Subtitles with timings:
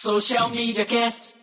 [0.00, 1.34] Social Media Cast.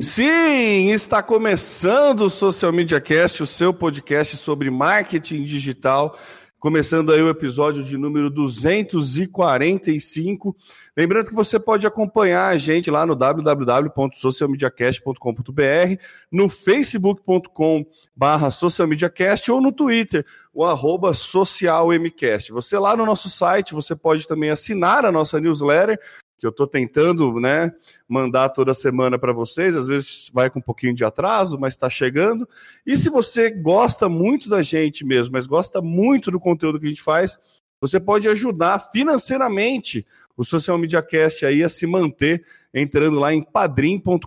[0.00, 6.16] Sim, está começando o Social Media Cast, o seu podcast sobre marketing digital.
[6.60, 10.54] Começando aí o episódio de número 245.
[10.96, 16.00] Lembrando que você pode acompanhar a gente lá no www.socialmediacast.com.br,
[16.30, 17.84] no facebook.com
[18.16, 20.24] barra socialmediacast ou no Twitter,
[20.54, 22.52] o arroba socialmcast.
[22.52, 25.98] Você lá no nosso site, você pode também assinar a nossa newsletter,
[26.44, 27.72] que eu estou tentando né,
[28.06, 29.74] mandar toda semana para vocês.
[29.74, 32.46] Às vezes vai com um pouquinho de atraso, mas está chegando.
[32.84, 36.90] E se você gosta muito da gente mesmo, mas gosta muito do conteúdo que a
[36.90, 37.38] gente faz,
[37.80, 43.42] você pode ajudar financeiramente o Social Media Cast aí a se manter entrando lá em
[43.42, 44.26] padrim.com.br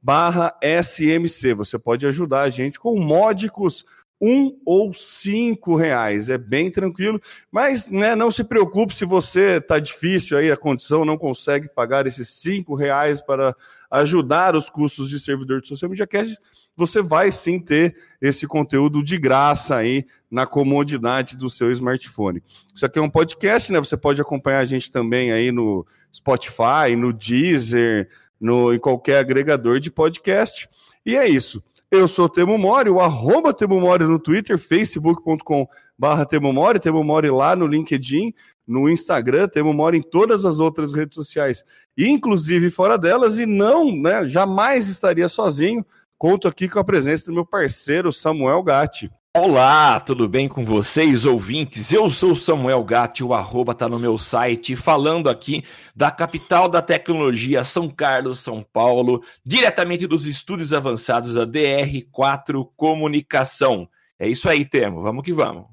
[0.00, 1.52] barra SMC.
[1.54, 3.84] Você pode ajudar a gente com módicos
[4.20, 6.30] um ou cinco reais.
[6.30, 7.20] É bem tranquilo,
[7.50, 12.06] mas né, não se preocupe se você está difícil aí, a condição não consegue pagar
[12.06, 13.54] esses cinco reais para
[13.90, 16.36] ajudar os custos de servidor de social media cast.
[16.76, 22.42] Você vai sim ter esse conteúdo de graça aí na comodidade do seu smartphone.
[22.74, 23.78] Isso aqui é um podcast, né?
[23.78, 29.80] Você pode acompanhar a gente também aí no Spotify, no Deezer, no, em qualquer agregador
[29.80, 30.68] de podcast.
[31.04, 31.62] E é isso.
[31.88, 37.04] Eu sou Temo Mori, o arroba Temo Mori no Twitter, facebook.com barra Temo Mori, Temo
[37.04, 38.34] Mori lá no LinkedIn,
[38.66, 41.62] no Instagram, Temo Mori em todas as outras redes sociais,
[41.96, 45.86] inclusive fora delas, e não, né, jamais estaria sozinho.
[46.18, 49.08] Conto aqui com a presença do meu parceiro Samuel Gatti.
[49.38, 51.92] Olá, tudo bem com vocês, ouvintes?
[51.92, 55.62] Eu sou Samuel Gatti, o arroba tá no meu site, falando aqui
[55.94, 63.86] da capital da tecnologia, São Carlos, São Paulo, diretamente dos estúdios avançados da DR4 Comunicação.
[64.18, 65.66] É isso aí, Temo, vamos que vamos.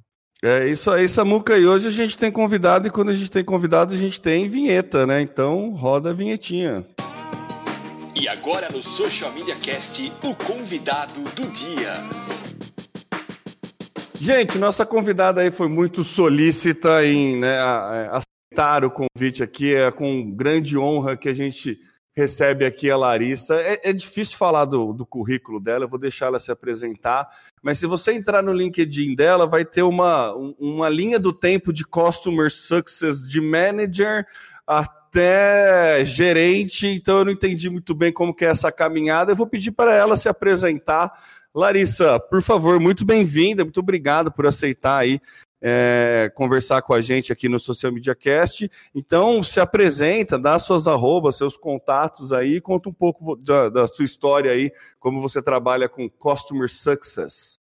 [0.44, 3.46] É isso aí, Samuca, e hoje a gente tem convidado, e quando a gente tem
[3.46, 5.22] convidado, a gente tem vinheta, né?
[5.22, 6.86] Então, roda a vinhetinha.
[8.14, 11.94] E agora no Social Media Cast, o convidado do dia.
[14.24, 17.60] Gente, nossa convidada aí foi muito solícita em né,
[18.10, 19.76] aceitar o convite aqui.
[19.76, 21.78] É com grande honra que a gente
[22.16, 23.56] recebe aqui a Larissa.
[23.56, 27.28] É, é difícil falar do, do, currículo dela, eu vou deixar ela se apresentar.
[27.62, 31.84] Mas se você entrar no LinkedIn dela, vai ter uma, uma linha do tempo de
[31.84, 34.26] Customer Success de Manager
[34.66, 36.88] até gerente.
[36.88, 39.34] Então eu não entendi muito bem como que é essa caminhada.
[39.34, 41.12] Eu vou pedir para ela se apresentar
[41.56, 45.22] Larissa, por favor, muito bem-vinda, muito obrigado por aceitar aí
[45.66, 48.70] é, conversar com a gente aqui no Social Media Cast.
[48.94, 54.04] Então, se apresenta, dá suas arrobas, seus contatos aí, conta um pouco da, da sua
[54.04, 54.70] história aí,
[55.00, 57.62] como você trabalha com Customer Success.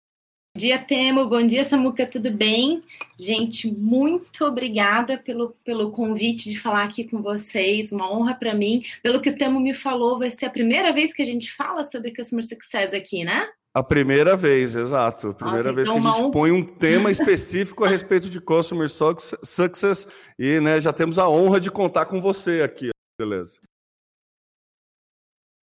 [0.55, 1.27] Bom dia, Temo.
[1.27, 2.07] Bom dia, Samuca.
[2.07, 2.81] Tudo bem?
[3.19, 7.91] Gente, muito obrigada pelo, pelo convite de falar aqui com vocês.
[7.91, 8.81] Uma honra para mim.
[9.03, 11.83] Pelo que o Temo me falou, vai ser a primeira vez que a gente fala
[11.83, 13.47] sobre Customer Success aqui, né?
[13.73, 15.29] A primeira vez, exato.
[15.29, 18.41] A primeira Nossa, vez então que a gente põe um tema específico a respeito de
[18.41, 20.07] Customer Success
[20.37, 23.59] e né, já temos a honra de contar com você aqui, beleza?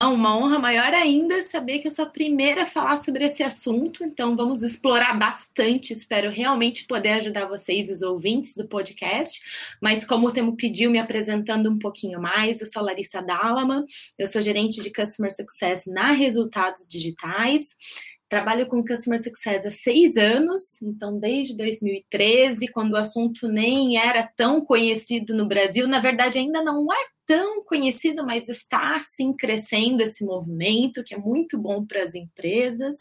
[0.02, 4.02] Uma honra maior ainda saber que eu sou a primeira a falar sobre esse assunto,
[4.02, 5.92] então vamos explorar bastante.
[5.92, 9.42] Espero realmente poder ajudar vocês, os ouvintes do podcast.
[9.82, 13.86] Mas, como o Temo pediu, me apresentando um pouquinho mais, eu sou Larissa Dallama,
[14.18, 17.76] eu sou gerente de Customer Success na Resultados Digitais.
[18.30, 24.32] Trabalho com Customer Success há seis anos, então desde 2013, quando o assunto nem era
[24.38, 30.02] tão conhecido no Brasil, na verdade ainda não é tão conhecido, mas está sim crescendo
[30.02, 32.98] esse movimento, que é muito bom para as empresas.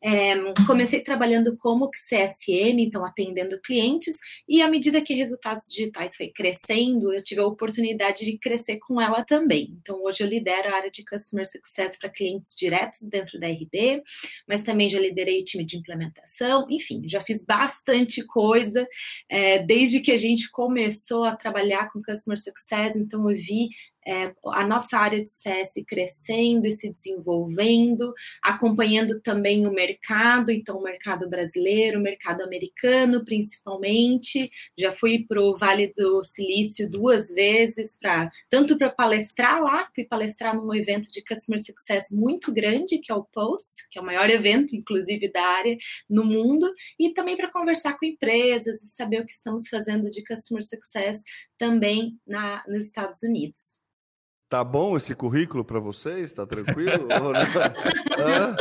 [0.00, 0.32] É,
[0.64, 4.16] comecei trabalhando como CSM, então atendendo clientes,
[4.48, 9.00] e à medida que resultados digitais foi crescendo, eu tive a oportunidade de crescer com
[9.00, 9.76] ela também.
[9.82, 14.04] Então hoje eu lidero a área de Customer Success para clientes diretos dentro da RB,
[14.46, 18.86] mas também já liderei o time de implementação, enfim, já fiz bastante coisa
[19.28, 23.70] é, desde que a gente começou a trabalhar com Customer Success, então eu vi и
[24.06, 28.12] é, a nossa área de CS crescendo e se desenvolvendo,
[28.42, 34.50] acompanhando também o mercado, então o mercado brasileiro, o mercado americano principalmente.
[34.78, 40.04] Já fui para o Vale do Silício duas vezes, para tanto para palestrar lá, fui
[40.04, 44.04] palestrar num evento de Customer Success muito grande, que é o POS, que é o
[44.04, 45.76] maior evento, inclusive, da área
[46.08, 50.24] no mundo, e também para conversar com empresas e saber o que estamos fazendo de
[50.24, 51.22] Customer Success
[51.56, 53.84] também na, nos Estados Unidos.
[54.54, 56.32] Tá bom esse currículo para vocês?
[56.32, 57.08] Tá tranquilo?
[57.10, 58.54] ah,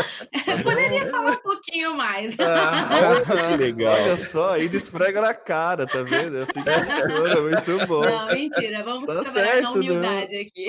[0.43, 2.35] tá poderia falar um pouquinho mais.
[2.39, 3.93] Ah, legal.
[3.93, 6.39] Olha só, ainda esfrega na cara, tá vendo?
[6.39, 8.01] É assim que funciona, muito bom.
[8.01, 10.41] Não, mentira, vamos tá trabalhar certo, na humildade não.
[10.41, 10.67] aqui.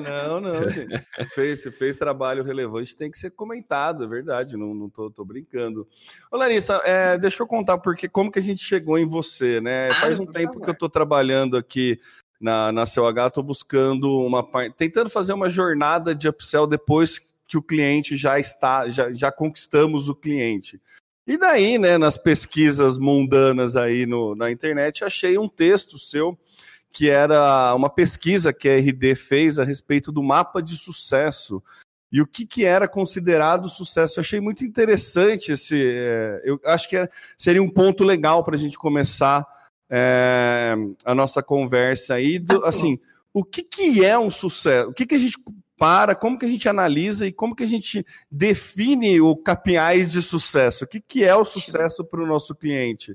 [0.08, 1.04] não, não, gente.
[1.34, 5.86] Fez, fez trabalho relevante, tem que ser comentado, é verdade, não, não tô, tô brincando.
[6.32, 9.90] Ô, Larissa, é, deixa eu contar porque como que a gente chegou em você, né?
[9.90, 10.64] Ah, Faz um tempo favor.
[10.64, 12.00] que eu tô trabalhando aqui
[12.40, 14.46] na, na COH, estou buscando uma
[14.76, 20.08] tentando fazer uma jornada de upsell depois que o cliente já está, já, já conquistamos
[20.08, 20.80] o cliente.
[21.26, 26.38] E daí, né, nas pesquisas mundanas aí no, na internet, achei um texto seu
[26.92, 31.62] que era uma pesquisa que a RD fez a respeito do mapa de sucesso
[32.10, 34.18] e o que, que era considerado sucesso.
[34.18, 35.76] Eu achei muito interessante esse.
[35.78, 39.44] É, eu acho que é, seria um ponto legal para a gente começar
[39.90, 40.74] é,
[41.04, 42.38] a nossa conversa aí.
[42.38, 42.98] Do, tá assim,
[43.32, 44.90] o que, que é um sucesso?
[44.90, 45.36] O que, que a gente
[45.78, 50.22] para, como que a gente analisa e como que a gente define o KPIs de
[50.22, 50.84] sucesso?
[50.84, 53.14] O que, que é o sucesso para o nosso cliente?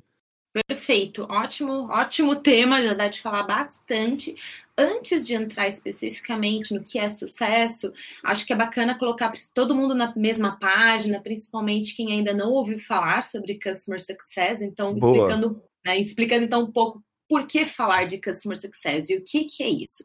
[0.68, 4.36] Perfeito, ótimo, ótimo tema, já dá de falar bastante.
[4.78, 7.92] Antes de entrar especificamente no que é sucesso,
[8.22, 12.78] acho que é bacana colocar todo mundo na mesma página, principalmente quem ainda não ouviu
[12.78, 15.16] falar sobre Customer Success, então Boa.
[15.16, 16.00] explicando né?
[16.00, 19.70] Explicando então um pouco por que falar de Customer Success e o que, que é
[19.70, 20.04] isso.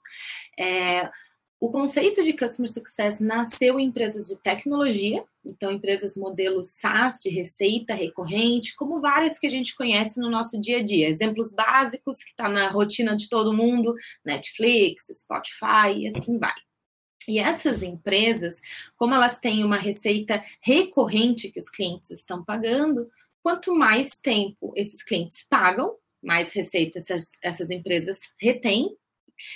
[0.58, 1.10] É,
[1.58, 7.30] o conceito de Customer Success nasceu em empresas de tecnologia, então empresas modelo SaaS de
[7.30, 11.08] receita recorrente, como várias que a gente conhece no nosso dia a dia.
[11.08, 13.94] Exemplos básicos que está na rotina de todo mundo,
[14.24, 16.54] Netflix, Spotify e assim vai.
[17.26, 18.60] E essas empresas,
[18.96, 23.08] como elas têm uma receita recorrente que os clientes estão pagando,
[23.46, 28.88] Quanto mais tempo esses clientes pagam, mais receita essas, essas empresas retêm.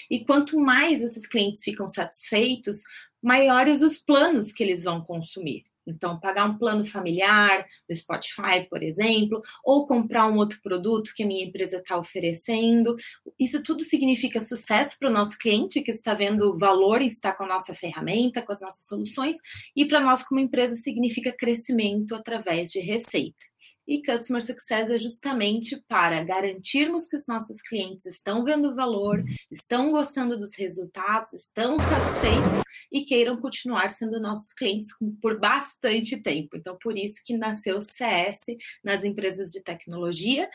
[0.09, 2.85] E quanto mais esses clientes ficam satisfeitos,
[3.21, 5.65] maiores os planos que eles vão consumir.
[5.85, 11.25] Então, pagar um plano familiar do Spotify, por exemplo, ou comprar um outro produto que
[11.25, 12.95] a minha empresa está oferecendo.
[13.41, 17.43] Isso tudo significa sucesso para o nosso cliente que está vendo valor e está com
[17.43, 19.35] a nossa ferramenta, com as nossas soluções,
[19.75, 23.51] e para nós, como empresa, significa crescimento através de receita.
[23.91, 29.21] E Customer Success é justamente para garantirmos que os nossos clientes estão vendo valor,
[29.51, 34.91] estão gostando dos resultados, estão satisfeitos e queiram continuar sendo nossos clientes
[35.21, 36.57] por bastante tempo.
[36.57, 40.49] Então, por isso que nasceu o CS nas empresas de tecnologia,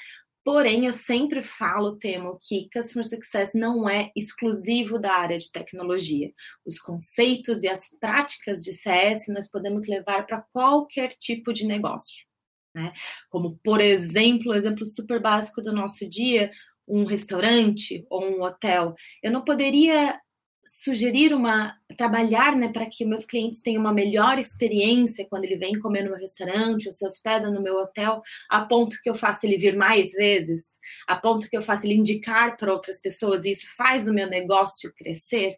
[0.46, 6.32] Porém, eu sempre falo, Temo, que Customer Success não é exclusivo da área de tecnologia.
[6.64, 12.28] Os conceitos e as práticas de CS nós podemos levar para qualquer tipo de negócio.
[12.76, 12.92] Né?
[13.30, 16.52] Como, por exemplo, um exemplo super básico do nosso dia,
[16.86, 18.94] um restaurante ou um hotel.
[19.24, 20.20] Eu não poderia
[20.68, 25.80] sugerir uma trabalhar né, para que meus clientes tenham uma melhor experiência quando ele vem
[25.80, 29.46] comer no meu restaurante ou se hospeda no meu hotel, a ponto que eu faça
[29.46, 33.52] ele vir mais vezes, a ponto que eu faça ele indicar para outras pessoas e
[33.52, 35.56] isso faz o meu negócio crescer.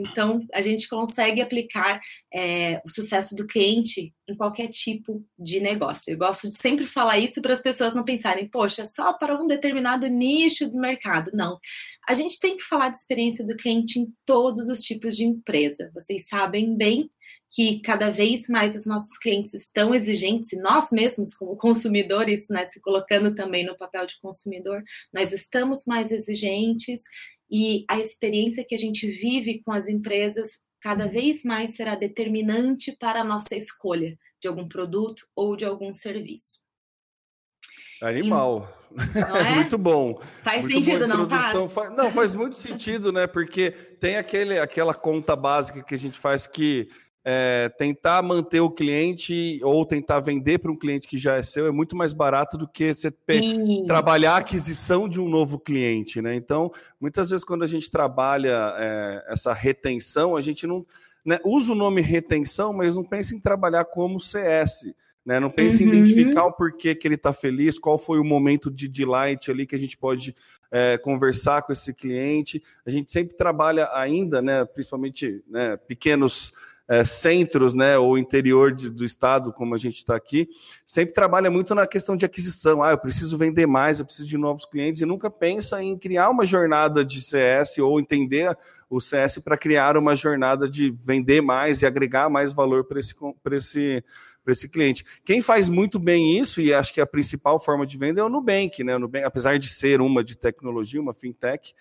[0.00, 2.00] Então, a gente consegue aplicar
[2.32, 6.12] é, o sucesso do cliente em qualquer tipo de negócio.
[6.12, 9.46] Eu gosto de sempre falar isso para as pessoas não pensarem, poxa, só para um
[9.46, 11.30] determinado nicho do mercado.
[11.34, 11.58] Não.
[12.08, 15.90] A gente tem que falar de experiência do cliente em todos os tipos de empresa.
[15.94, 17.08] Vocês sabem bem
[17.52, 22.68] que cada vez mais os nossos clientes estão exigentes, e nós mesmos, como consumidores, né,
[22.70, 24.82] se colocando também no papel de consumidor,
[25.12, 27.02] nós estamos mais exigentes
[27.50, 32.96] e a experiência que a gente vive com as empresas cada vez mais será determinante
[32.98, 36.60] para a nossa escolha de algum produto ou de algum serviço.
[38.02, 38.76] Animal.
[39.14, 39.54] É?
[39.54, 40.20] muito bom.
[40.42, 41.72] Faz muito sentido, não faz?
[41.72, 41.96] faz?
[41.96, 43.24] Não, faz muito sentido, né?
[43.28, 46.88] Porque tem aquele, aquela conta básica que a gente faz que
[47.24, 51.66] é, tentar manter o cliente ou tentar vender para um cliente que já é seu
[51.66, 53.12] é muito mais barato do que você
[53.86, 56.34] trabalhar a aquisição de um novo cliente, né?
[56.34, 60.86] Então, muitas vezes quando a gente trabalha é, essa retenção, a gente não
[61.24, 64.92] né, usa o nome retenção, mas não pensa em trabalhar como CS.
[65.24, 65.38] Né?
[65.38, 65.90] Não pensa uhum.
[65.90, 69.66] em identificar o porquê que ele está feliz, qual foi o momento de delight ali
[69.66, 70.34] que a gente pode
[70.70, 72.62] é, conversar com esse cliente.
[72.86, 76.54] A gente sempre trabalha ainda, né, principalmente né, pequenos
[76.90, 80.48] é, centros, né, ou interior de, do estado, como a gente está aqui,
[80.84, 82.82] sempre trabalha muito na questão de aquisição.
[82.82, 86.28] Ah, eu preciso vender mais, eu preciso de novos clientes, e nunca pensa em criar
[86.30, 88.58] uma jornada de CS ou entender
[88.90, 93.14] o CS para criar uma jornada de vender mais e agregar mais valor para esse,
[93.52, 94.04] esse,
[94.48, 95.04] esse cliente.
[95.24, 98.28] Quem faz muito bem isso, e acho que a principal forma de venda é o
[98.28, 98.96] Nubank, né?
[98.96, 101.72] O Nubank, apesar de ser uma de tecnologia, uma fintech,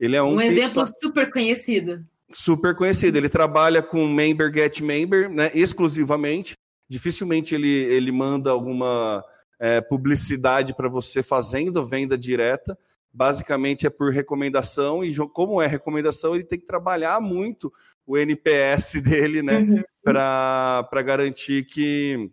[0.00, 0.34] ele é um.
[0.34, 0.92] Um exemplo só...
[1.00, 2.04] super conhecido.
[2.32, 3.16] Super conhecido.
[3.16, 5.50] Ele trabalha com member get member, né?
[5.54, 6.54] Exclusivamente.
[6.88, 9.24] Dificilmente ele, ele manda alguma
[9.58, 12.78] é, publicidade para você fazendo venda direta.
[13.12, 17.72] Basicamente é por recomendação, e como é recomendação, ele tem que trabalhar muito
[18.06, 19.58] o NPS dele, né?
[19.58, 19.82] Uhum.
[20.04, 22.30] Para garantir que,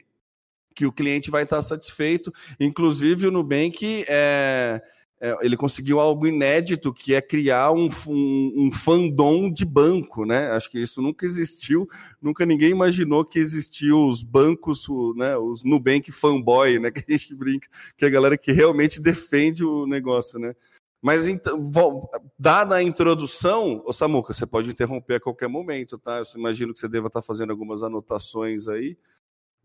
[0.76, 2.34] que o cliente vai estar satisfeito.
[2.60, 4.82] Inclusive, o Nubank é,
[5.24, 10.52] é, ele conseguiu algo inédito, que é criar um, um, um, fandom de banco, né?
[10.52, 11.88] Acho que isso nunca existiu,
[12.22, 15.38] nunca ninguém imaginou que existiam os bancos, né?
[15.38, 16.92] Os Nubank fanboy, né?
[17.04, 20.54] Que a gente brinca, que é a galera que realmente defende o negócio, né?
[21.02, 26.18] Mas então, dada a introdução, ô Samuca, você pode interromper a qualquer momento, tá?
[26.18, 28.98] Eu imagino que você deva estar fazendo algumas anotações aí.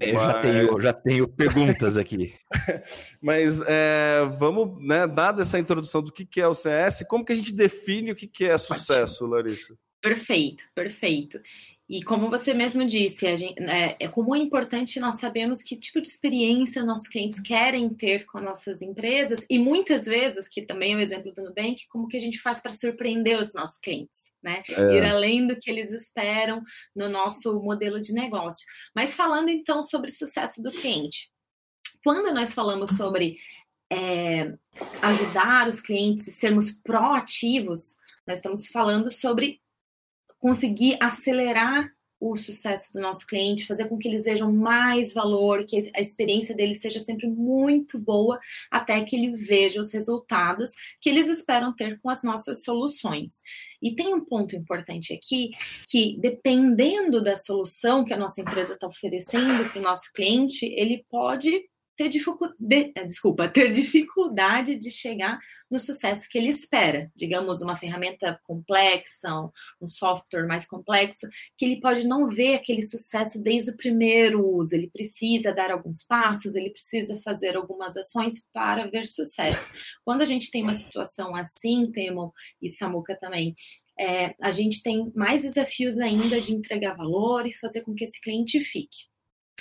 [0.00, 0.24] Eu mas...
[0.24, 2.34] já, tenho, já tenho perguntas aqui.
[3.20, 7.32] mas é, vamos, né, dada essa introdução do que, que é o CS, como que
[7.32, 9.74] a gente define o que, que é sucesso, Larissa?
[10.00, 11.40] Perfeito, perfeito.
[11.88, 16.02] E como você mesmo disse, gente, é, é, como é importante nós sabemos que tipo
[16.02, 20.96] de experiência nossos clientes querem ter com nossas empresas e muitas vezes, que também é
[20.96, 24.62] o exemplo do Nubank, como que a gente faz para surpreender os nossos clientes, né?
[24.68, 24.96] É.
[24.96, 26.62] Ir além do que eles esperam
[26.94, 28.66] no nosso modelo de negócio.
[28.94, 31.30] Mas falando então sobre sucesso do cliente,
[32.04, 33.38] quando nós falamos sobre
[33.90, 34.52] é,
[35.00, 39.58] ajudar os clientes e sermos proativos, nós estamos falando sobre
[40.38, 41.90] conseguir acelerar
[42.20, 46.54] o sucesso do nosso cliente, fazer com que eles vejam mais valor, que a experiência
[46.54, 48.38] dele seja sempre muito boa,
[48.70, 53.40] até que ele veja os resultados que eles esperam ter com as nossas soluções.
[53.80, 55.50] E tem um ponto importante aqui,
[55.88, 61.04] que dependendo da solução que a nossa empresa está oferecendo para o nosso cliente, ele
[61.08, 61.62] pode
[61.98, 65.36] ter dificuldade, eh, desculpa, ter dificuldade de chegar
[65.68, 67.10] no sucesso que ele espera.
[67.14, 69.28] Digamos, uma ferramenta complexa,
[69.80, 74.76] um software mais complexo, que ele pode não ver aquele sucesso desde o primeiro uso.
[74.76, 79.72] Ele precisa dar alguns passos, ele precisa fazer algumas ações para ver sucesso.
[80.04, 83.54] Quando a gente tem uma situação assim, Temo e Samuca também,
[83.98, 88.20] é, a gente tem mais desafios ainda de entregar valor e fazer com que esse
[88.20, 89.08] cliente fique.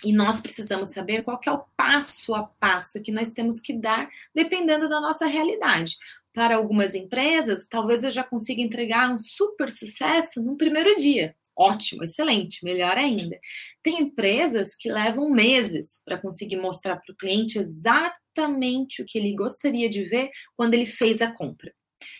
[0.03, 4.09] E nós precisamos saber qual é o passo a passo que nós temos que dar,
[4.33, 5.95] dependendo da nossa realidade.
[6.33, 11.35] Para algumas empresas, talvez eu já consiga entregar um super sucesso no primeiro dia.
[11.55, 13.39] Ótimo, excelente, melhor ainda.
[13.81, 19.33] Tem empresas que levam meses para conseguir mostrar para o cliente exatamente o que ele
[19.33, 21.73] gostaria de ver quando ele fez a compra.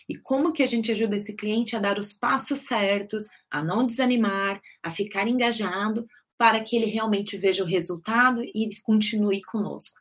[0.08, 3.86] E como que a gente ajuda esse cliente a dar os passos certos, a não
[3.86, 6.04] desanimar, a ficar engajado,
[6.38, 9.98] para que ele realmente veja o resultado e continue conosco.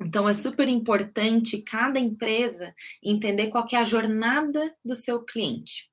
[0.00, 5.90] Então é super importante cada empresa entender qual é a jornada do seu cliente.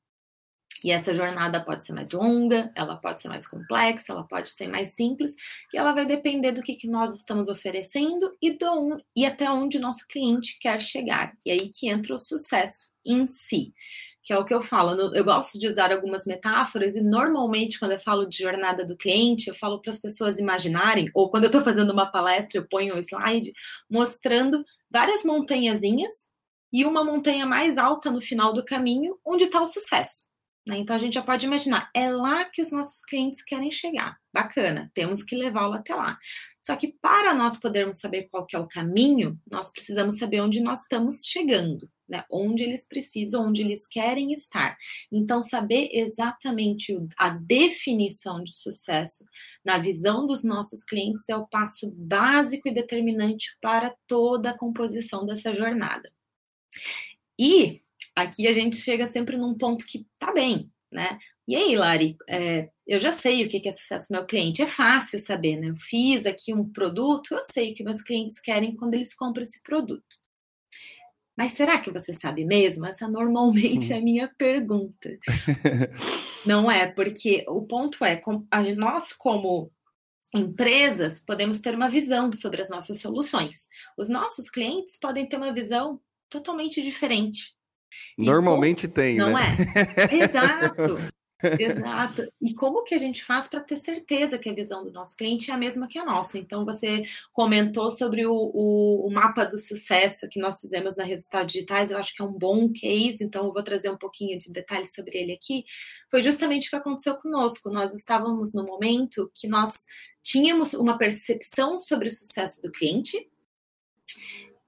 [0.83, 4.67] E essa jornada pode ser mais longa, ela pode ser mais complexa, ela pode ser
[4.67, 5.35] mais simples,
[5.73, 9.77] e ela vai depender do que, que nós estamos oferecendo e, do, e até onde
[9.77, 11.33] o nosso cliente quer chegar.
[11.45, 13.73] E aí que entra o sucesso em si
[14.29, 14.91] que é o que eu falo.
[15.15, 19.47] Eu gosto de usar algumas metáforas e normalmente quando eu falo de jornada do cliente,
[19.47, 22.95] eu falo para as pessoas imaginarem, ou quando eu estou fazendo uma palestra, eu ponho
[22.95, 23.51] um slide
[23.89, 26.27] mostrando várias montanhazinhas
[26.71, 30.29] e uma montanha mais alta no final do caminho, onde está o sucesso.
[30.67, 30.77] Né?
[30.77, 34.17] Então a gente já pode imaginar, é lá que os nossos clientes querem chegar.
[34.31, 36.17] Bacana, temos que levá-lo até lá.
[36.61, 40.81] Só que para nós podermos saber qual é o caminho, nós precisamos saber onde nós
[40.81, 42.23] estamos chegando, né?
[42.31, 44.77] Onde eles precisam, onde eles querem estar.
[45.11, 49.25] Então, saber exatamente a definição de sucesso
[49.65, 55.25] na visão dos nossos clientes é o passo básico e determinante para toda a composição
[55.25, 56.07] dessa jornada.
[57.39, 57.81] E
[58.15, 61.19] aqui a gente chega sempre num ponto que tá bem, né?
[61.47, 64.61] E aí, Lari, é, eu já sei o que é sucesso do meu cliente.
[64.61, 65.69] É fácil saber, né?
[65.69, 69.43] Eu fiz aqui um produto, eu sei o que meus clientes querem quando eles compram
[69.43, 70.19] esse produto.
[71.39, 72.85] Mas será que você sabe mesmo?
[72.85, 75.17] Essa normalmente é a minha pergunta.
[76.45, 78.21] Não é, porque o ponto é,
[78.75, 79.71] nós como
[80.35, 83.67] empresas podemos ter uma visão sobre as nossas soluções.
[83.97, 85.99] Os nossos clientes podem ter uma visão
[86.29, 87.55] totalmente diferente.
[88.17, 88.93] Normalmente como...
[88.93, 89.57] tem, não né?
[90.09, 90.15] é?
[90.23, 91.19] Exato.
[91.41, 92.27] Exato.
[92.41, 95.49] E como que a gente faz para ter certeza que a visão do nosso cliente
[95.49, 96.37] é a mesma que a nossa?
[96.37, 101.53] Então, você comentou sobre o, o, o, mapa do sucesso que nós fizemos na Resultados
[101.53, 104.51] Digitais, eu acho que é um bom case, então eu vou trazer um pouquinho de
[104.51, 105.63] detalhes sobre ele aqui.
[106.11, 107.69] Foi justamente o que aconteceu conosco.
[107.69, 109.85] Nós estávamos no momento que nós
[110.21, 113.29] tínhamos uma percepção sobre o sucesso do cliente,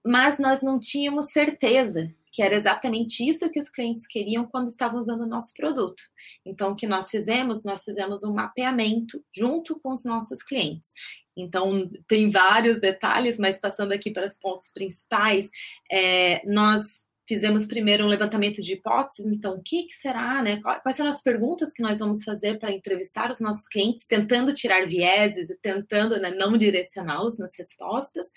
[0.05, 4.99] mas nós não tínhamos certeza que era exatamente isso que os clientes queriam quando estavam
[4.99, 6.01] usando o nosso produto.
[6.45, 7.65] Então, o que nós fizemos?
[7.65, 10.93] Nós fizemos um mapeamento junto com os nossos clientes.
[11.35, 15.49] Então, tem vários detalhes, mas passando aqui para os pontos principais,
[15.91, 20.59] é, nós fizemos primeiro um levantamento de hipóteses, então o que, que será, né?
[20.61, 24.85] Quais são as perguntas que nós vamos fazer para entrevistar os nossos clientes, tentando tirar
[24.85, 28.33] vieses e tentando né, não direcioná-los nas respostas.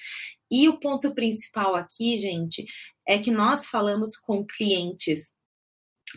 [0.48, 2.64] E o ponto principal aqui, gente,
[3.04, 5.32] é que nós falamos com clientes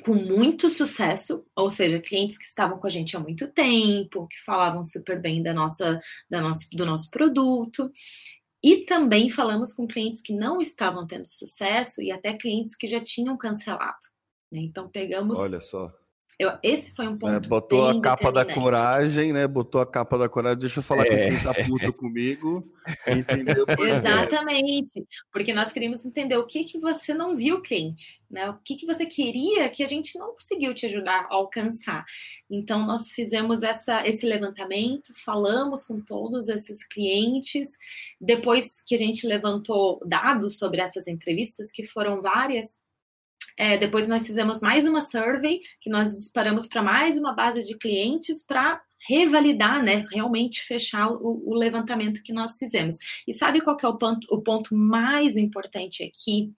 [0.05, 4.39] com muito sucesso, ou seja, clientes que estavam com a gente há muito tempo, que
[4.45, 7.89] falavam super bem da nossa, da nosso, do nosso produto,
[8.67, 12.99] e também falamos com clientes que não estavam tendo sucesso e até clientes que já
[12.99, 13.97] tinham cancelado.
[14.53, 14.59] Né?
[14.59, 15.39] Então pegamos.
[16.39, 17.33] Eu, esse foi um é, ponto.
[17.33, 19.47] É, botou a capa da coragem, né?
[19.47, 20.59] Botou a capa da coragem.
[20.59, 21.09] Deixa eu falar é.
[21.09, 22.71] com quem tá puto comigo.
[23.07, 23.65] Entendeu?
[23.79, 25.07] Exatamente.
[25.31, 28.51] Porque nós queríamos entender o que, que você não viu, cliente, né?
[28.51, 32.05] O que, que você queria que a gente não conseguiu te ajudar a alcançar.
[32.47, 37.71] Então, nós fizemos essa, esse levantamento, falamos com todos esses clientes.
[38.21, 42.79] Depois que a gente levantou dados sobre essas entrevistas, que foram várias,
[43.57, 47.75] é, depois nós fizemos mais uma survey, que nós disparamos para mais uma base de
[47.75, 52.97] clientes para revalidar, né, realmente fechar o, o, levantamento que nós fizemos.
[53.27, 56.51] E sabe qual é o ponto, o ponto mais importante aqui?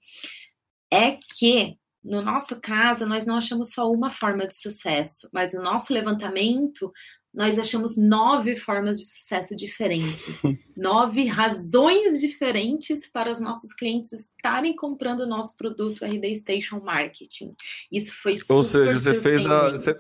[0.92, 5.60] É que no nosso caso, nós não achamos só uma forma de sucesso, mas o
[5.60, 6.92] nosso levantamento
[7.34, 10.26] nós achamos nove formas de sucesso diferentes,
[10.76, 17.56] nove razões diferentes para os nossos clientes estarem comprando o nosso produto RD Station Marketing.
[17.92, 20.00] Isso foi super Ou seja, você fez a você,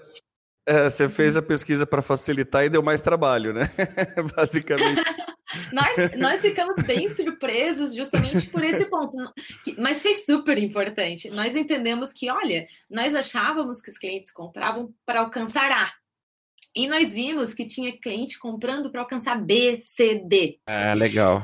[0.65, 3.69] é, você fez a pesquisa para facilitar e deu mais trabalho, né?
[4.35, 5.01] Basicamente.
[5.73, 9.15] nós, nós ficamos bem surpresos justamente por esse ponto.
[9.77, 11.29] Mas foi super importante.
[11.31, 15.91] Nós entendemos que, olha, nós achávamos que os clientes compravam para alcançar A,
[16.79, 20.59] e nós vimos que tinha cliente comprando para alcançar B, C, D.
[20.65, 21.43] É, legal.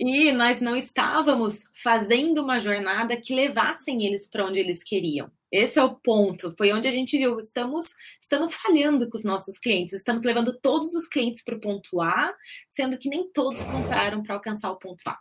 [0.00, 5.30] E nós não estávamos fazendo uma jornada que levassem eles para onde eles queriam.
[5.52, 6.54] Esse é o ponto.
[6.56, 7.38] Foi onde a gente viu.
[7.38, 9.92] Estamos, estamos falhando com os nossos clientes.
[9.92, 12.34] Estamos levando todos os clientes para o ponto A,
[12.70, 15.18] sendo que nem todos compraram para alcançar o ponto A.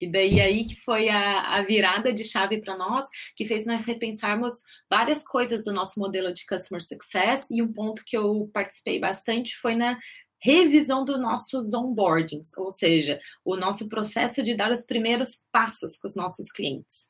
[0.00, 3.86] E daí aí que foi a, a virada de chave para nós, que fez nós
[3.86, 4.54] repensarmos
[4.90, 7.50] várias coisas do nosso modelo de customer success.
[7.50, 9.98] E um ponto que eu participei bastante foi na
[10.42, 16.06] revisão dos nossos onboardings, ou seja, o nosso processo de dar os primeiros passos com
[16.06, 17.08] os nossos clientes.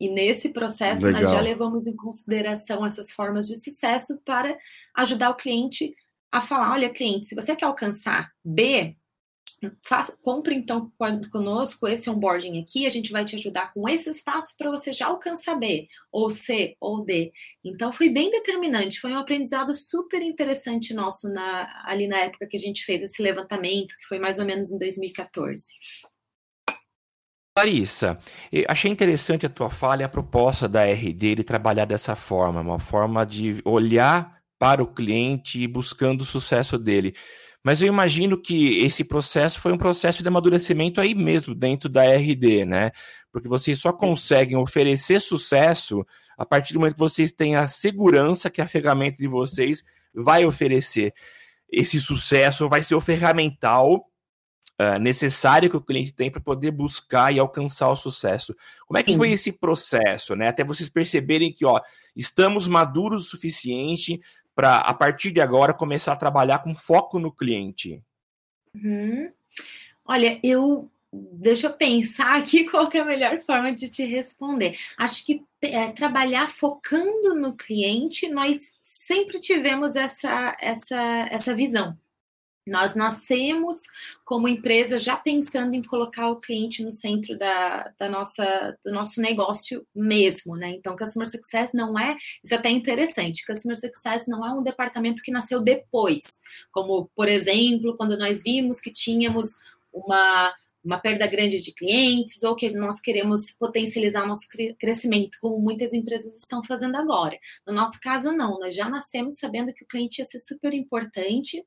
[0.00, 1.22] E nesse processo Legal.
[1.22, 4.56] nós já levamos em consideração essas formas de sucesso para
[4.96, 5.94] ajudar o cliente
[6.30, 8.96] a falar: olha, cliente, se você quer alcançar B,
[9.82, 10.92] Faça, compre então
[11.30, 15.06] conosco esse onboarding aqui, a gente vai te ajudar com esses passos para você já
[15.06, 17.32] alcançar B, ou C, ou D.
[17.64, 22.56] Então foi bem determinante, foi um aprendizado super interessante nosso na, ali na época que
[22.56, 25.64] a gente fez esse levantamento, que foi mais ou menos em 2014.
[27.58, 28.18] Larissa,
[28.68, 32.78] achei interessante a tua fala e a proposta da RD de trabalhar dessa forma, uma
[32.78, 37.14] forma de olhar para o cliente e buscando o sucesso dele.
[37.66, 42.04] Mas eu imagino que esse processo foi um processo de amadurecimento aí mesmo, dentro da
[42.04, 42.92] RD, né?
[43.32, 46.06] Porque vocês só conseguem oferecer sucesso
[46.38, 49.82] a partir do momento que vocês têm a segurança que a ferramenta de vocês
[50.14, 51.12] vai oferecer.
[51.68, 53.96] Esse sucesso vai ser o ferramental
[54.80, 58.54] uh, necessário que o cliente tem para poder buscar e alcançar o sucesso.
[58.86, 59.18] Como é que Sim.
[59.18, 60.46] foi esse processo, né?
[60.46, 61.80] Até vocês perceberem que, ó,
[62.14, 64.20] estamos maduros o suficiente
[64.56, 68.02] para, a partir de agora, começar a trabalhar com foco no cliente?
[68.74, 69.30] Uhum.
[70.04, 70.90] Olha, eu.
[71.12, 74.76] Deixa eu pensar aqui qual é a melhor forma de te responder.
[74.98, 80.96] Acho que é, trabalhar focando no cliente, nós sempre tivemos essa, essa,
[81.30, 81.96] essa visão.
[82.66, 83.82] Nós nascemos
[84.24, 89.20] como empresa já pensando em colocar o cliente no centro da, da nossa, do nosso
[89.20, 90.70] negócio mesmo, né?
[90.70, 95.22] Então, Customer Success não é, isso é até interessante, Customer Success não é um departamento
[95.22, 96.40] que nasceu depois,
[96.72, 99.54] como, por exemplo, quando nós vimos que tínhamos
[99.92, 100.52] uma
[100.86, 104.46] uma perda grande de clientes ou que nós queremos potencializar o nosso
[104.78, 107.36] crescimento, como muitas empresas estão fazendo agora.
[107.66, 111.62] No nosso caso, não, nós já nascemos sabendo que o cliente ia ser super importante,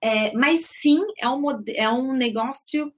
[0.00, 2.92] é, mas sim é um, é um negócio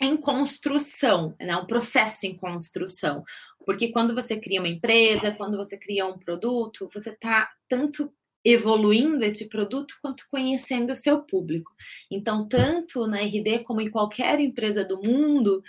[0.00, 1.56] em construção, né?
[1.56, 3.22] um processo em construção.
[3.64, 8.12] Porque quando você cria uma empresa, quando você cria um produto, você está tanto
[8.44, 11.72] evoluindo esse produto quanto conhecendo o seu público.
[12.10, 15.62] Então, tanto na RD como em qualquer empresa do mundo,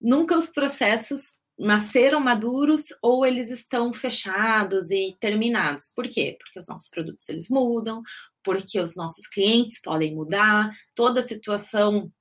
[0.00, 5.92] nunca os processos nasceram maduros ou eles estão fechados e terminados.
[5.94, 6.36] Por quê?
[6.38, 8.02] Porque os nossos produtos eles mudam,
[8.44, 12.12] porque os nossos clientes podem mudar, toda a situação,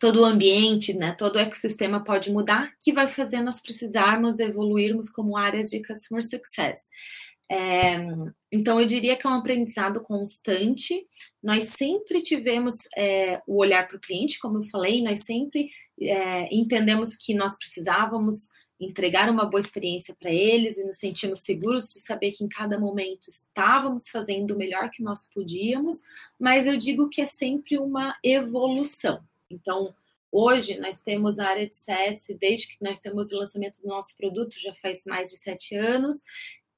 [0.00, 5.10] todo o ambiente, né, todo o ecossistema pode mudar, que vai fazer nós precisarmos evoluirmos
[5.10, 6.88] como áreas de customer success.
[7.50, 7.96] É,
[8.50, 11.04] então, eu diria que é um aprendizado constante.
[11.42, 15.68] Nós sempre tivemos é, o olhar para o cliente, como eu falei, nós sempre
[16.00, 21.86] é, entendemos que nós precisávamos entregar uma boa experiência para eles e nos sentimos seguros
[21.92, 26.02] de saber que em cada momento estávamos fazendo o melhor que nós podíamos,
[26.38, 29.22] mas eu digo que é sempre uma evolução.
[29.50, 29.94] Então,
[30.30, 34.14] hoje nós temos a área de CS, desde que nós temos o lançamento do nosso
[34.16, 36.22] produto, já faz mais de sete anos,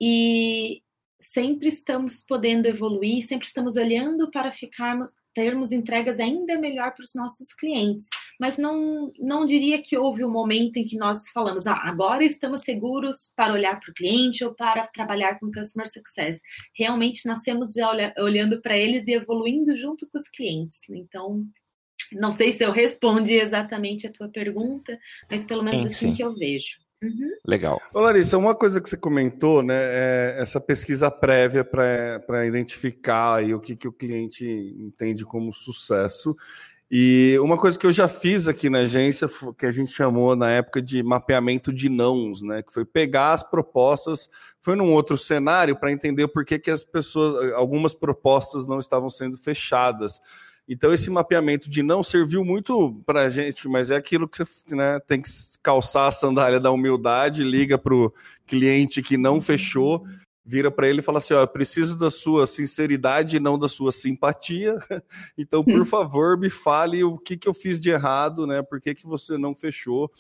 [0.01, 0.83] e
[1.21, 7.15] sempre estamos podendo evoluir, sempre estamos olhando para ficarmos, termos entregas ainda melhor para os
[7.15, 8.09] nossos clientes.
[8.41, 12.63] Mas não, não diria que houve um momento em que nós falamos, ah, agora estamos
[12.63, 16.41] seguros para olhar para o cliente ou para trabalhar com customer success.
[16.75, 20.89] Realmente nascemos já olha, olhando para eles e evoluindo junto com os clientes.
[20.89, 21.45] Então,
[22.13, 24.99] não sei se eu respondi exatamente a tua pergunta,
[25.31, 26.17] mas pelo menos sim, assim sim.
[26.17, 26.79] que eu vejo.
[27.03, 27.31] Uhum.
[27.47, 27.81] Legal.
[27.95, 33.55] Ô Larissa, uma coisa que você comentou, né, é essa pesquisa prévia para identificar aí
[33.55, 34.45] o que, que o cliente
[34.79, 36.37] entende como sucesso.
[36.91, 40.51] E uma coisa que eu já fiz aqui na agência, que a gente chamou na
[40.51, 42.63] época de mapeamento de nãos, né?
[42.63, 46.83] Que foi pegar as propostas, foi num outro cenário para entender por que, que as
[46.83, 50.19] pessoas, algumas propostas não estavam sendo fechadas.
[50.69, 54.45] Então, esse mapeamento de não serviu muito para a gente, mas é aquilo que você
[54.69, 55.31] né, tem que
[55.63, 58.13] calçar a sandália da humildade, liga para o
[58.47, 60.05] cliente que não fechou,
[60.45, 63.69] vira para ele e fala assim: ó, eu preciso da sua sinceridade e não da
[63.69, 64.77] sua simpatia.
[65.39, 65.85] Então, por hum.
[65.85, 68.61] favor, me fale o que, que eu fiz de errado, né?
[68.61, 70.11] Por que, que você não fechou?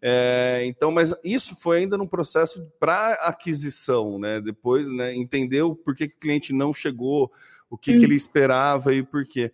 [0.00, 4.40] É, então, mas isso foi ainda num processo para aquisição, né?
[4.40, 7.30] Depois, né, entendeu por que, que o cliente não chegou,
[7.70, 7.98] o que, hum.
[7.98, 9.52] que ele esperava e por quê.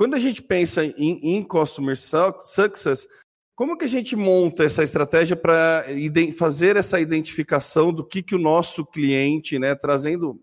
[0.00, 3.06] Quando a gente pensa em, em customer success,
[3.54, 5.84] como que a gente monta essa estratégia para
[6.38, 10.40] fazer essa identificação do que, que o nosso cliente, né, trazendo,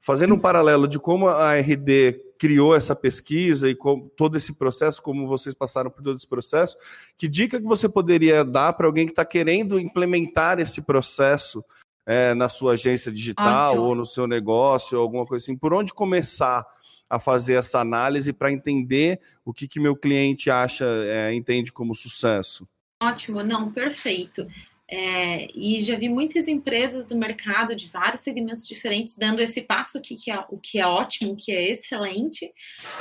[0.00, 5.02] fazendo um paralelo de como a RD criou essa pesquisa e com, todo esse processo,
[5.02, 6.76] como vocês passaram por todo esse processo,
[7.18, 11.64] que dica que você poderia dar para alguém que está querendo implementar esse processo
[12.06, 15.56] é, na sua agência digital ou no seu negócio, alguma coisa assim?
[15.56, 16.64] Por onde começar?
[17.12, 21.94] A fazer essa análise para entender o que, que meu cliente acha, é, entende como
[21.94, 22.66] sucesso.
[23.02, 24.46] Ótimo, não, perfeito.
[24.90, 30.00] É, e já vi muitas empresas do mercado de vários segmentos diferentes dando esse passo,
[30.00, 32.50] que, que é, o que é ótimo, o que é excelente.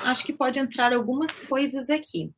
[0.03, 2.29] Acho que pode entrar algumas coisas aqui.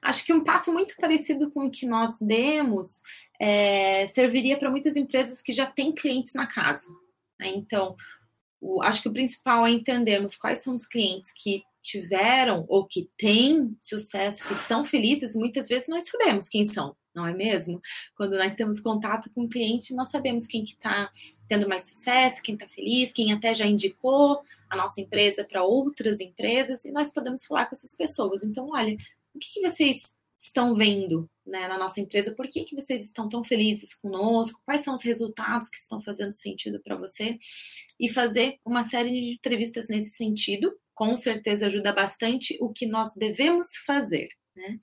[0.00, 3.02] Acho que um passo muito parecido com o que nós demos
[3.40, 6.86] é, serviria para muitas empresas que já têm clientes na casa.
[7.40, 7.48] Né?
[7.48, 7.96] Então,
[8.60, 13.06] o, acho que o principal é entendermos quais são os clientes que tiveram ou que
[13.16, 17.80] têm sucesso, que estão felizes, muitas vezes nós sabemos quem são, não é mesmo?
[18.16, 21.08] Quando nós temos contato com o cliente, nós sabemos quem que está
[21.48, 26.20] tendo mais sucesso, quem está feliz, quem até já indicou a nossa empresa para outras
[26.20, 28.42] empresas, e nós podemos falar com essas pessoas.
[28.42, 28.94] Então, olha,
[29.34, 33.28] o que, que vocês estão vendo né, na nossa empresa, por que, que vocês estão
[33.28, 37.38] tão felizes conosco, quais são os resultados que estão fazendo sentido para você,
[37.98, 43.14] e fazer uma série de entrevistas nesse sentido, com certeza ajuda bastante o que nós
[43.14, 44.28] devemos fazer.
[44.54, 44.78] Né?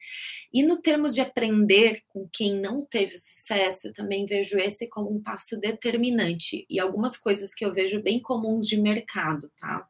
[0.53, 5.21] E no termos de aprender com quem não teve sucesso, também vejo esse como um
[5.21, 9.87] passo determinante e algumas coisas que eu vejo bem comuns de mercado, tá?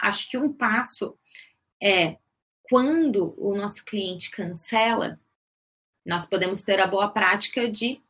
[0.00, 1.16] Acho que um passo
[1.80, 2.16] é
[2.64, 5.20] quando o nosso cliente cancela,
[6.04, 8.00] nós podemos ter a boa prática de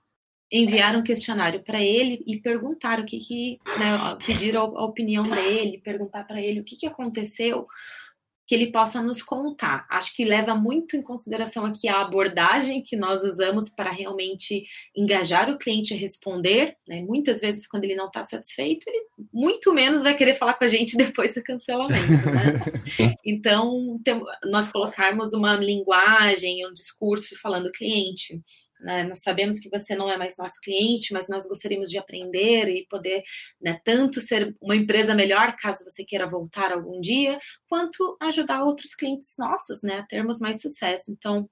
[0.51, 5.81] enviar um questionário para ele e perguntar o que, que né, pedir a opinião dele,
[5.83, 7.67] perguntar para ele o que, que aconteceu,
[8.47, 9.87] que ele possa nos contar.
[9.89, 14.65] Acho que leva muito em consideração aqui a abordagem que nós usamos para realmente
[14.97, 16.77] engajar o cliente a responder.
[16.87, 17.03] Né?
[17.03, 20.69] Muitas vezes, quando ele não está satisfeito, ele muito menos vai querer falar com a
[20.69, 22.11] gente depois do cancelamento.
[22.11, 23.15] Né?
[23.25, 28.41] então, tem, nós colocarmos uma linguagem, um discurso falando cliente,
[28.83, 29.05] né?
[29.05, 32.87] Nós sabemos que você não é mais nosso cliente, mas nós gostaríamos de aprender e
[32.89, 33.23] poder
[33.61, 38.95] né, tanto ser uma empresa melhor, caso você queira voltar algum dia, quanto ajudar outros
[38.95, 41.13] clientes nossos né, a termos mais sucesso.
[41.13, 41.49] Então,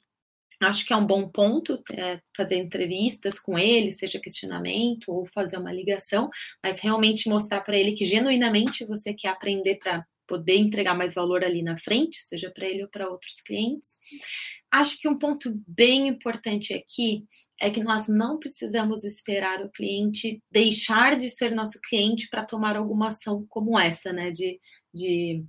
[0.61, 5.57] acho que é um bom ponto é, fazer entrevistas com ele, seja questionamento ou fazer
[5.57, 6.29] uma ligação,
[6.63, 11.45] mas realmente mostrar para ele que genuinamente você quer aprender para poder entregar mais valor
[11.45, 13.99] ali na frente, seja para ele ou para outros clientes.
[14.71, 17.25] Acho que um ponto bem importante aqui
[17.61, 22.77] é que nós não precisamos esperar o cliente deixar de ser nosso cliente para tomar
[22.77, 24.31] alguma ação como essa, né?
[24.31, 24.59] De,
[24.95, 25.45] de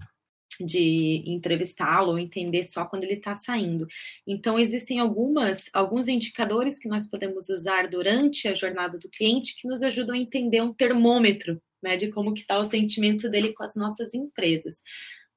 [0.60, 3.88] de entrevistá-lo ou entender só quando ele está saindo.
[4.27, 9.67] Então, existem algumas, alguns indicadores que nós podemos usar durante a jornada do cliente que
[9.67, 13.63] nos ajudam a entender um termômetro né, de como que está o sentimento dele com
[13.63, 14.81] as nossas empresas.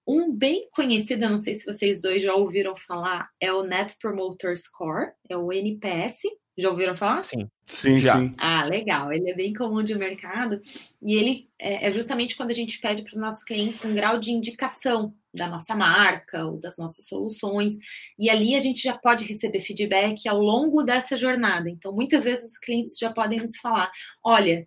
[0.06, 4.56] Um bem conhecido, não sei se vocês dois já ouviram falar, é o Net Promoter
[4.56, 6.22] Score, é o NPS.
[6.56, 7.24] Já ouviram falar?
[7.24, 7.48] Sim.
[7.64, 8.16] Sim, Já.
[8.16, 8.32] sim.
[8.38, 9.12] Ah, legal.
[9.12, 10.60] Ele é bem comum de mercado
[11.02, 14.20] e ele é é justamente quando a gente pede para os nossos clientes um grau
[14.20, 17.74] de indicação da nossa marca ou das nossas soluções.
[18.18, 21.68] E ali a gente já pode receber feedback ao longo dessa jornada.
[21.68, 23.90] Então, muitas vezes os clientes já podem nos falar:
[24.22, 24.66] olha,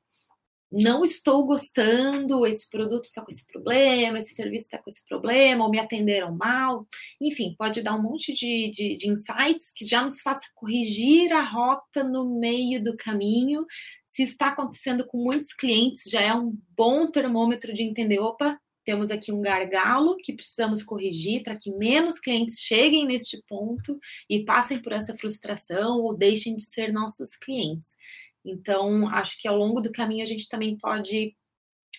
[0.72, 5.64] não estou gostando, esse produto está com esse problema, esse serviço está com esse problema,
[5.64, 6.86] ou me atenderam mal.
[7.22, 11.44] Enfim, pode dar um monte de, de, de insights que já nos faça corrigir a
[11.44, 13.66] rota no meio do caminho.
[14.06, 19.12] Se está acontecendo com muitos clientes, já é um bom termômetro de entender, opa, temos
[19.12, 24.00] aqui um gargalo que precisamos corrigir para que menos clientes cheguem neste ponto
[24.30, 27.98] e passem por essa frustração ou deixem de ser nossos clientes.
[28.44, 31.36] Então, acho que ao longo do caminho a gente também pode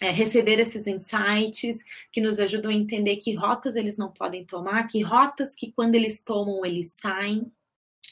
[0.01, 4.87] é, receber esses insights que nos ajudam a entender que rotas eles não podem tomar,
[4.87, 7.51] que rotas que quando eles tomam eles saem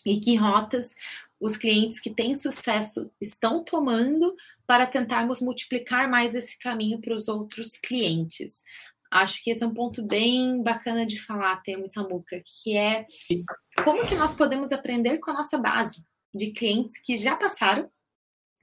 [0.04, 0.94] e que rotas
[1.40, 4.34] os clientes que têm sucesso estão tomando
[4.66, 8.62] para tentarmos multiplicar mais esse caminho para os outros clientes.
[9.10, 13.04] Acho que esse é um ponto bem bacana de falar, Temo e Samuca, que é
[13.84, 17.90] como que nós podemos aprender com a nossa base de clientes que já passaram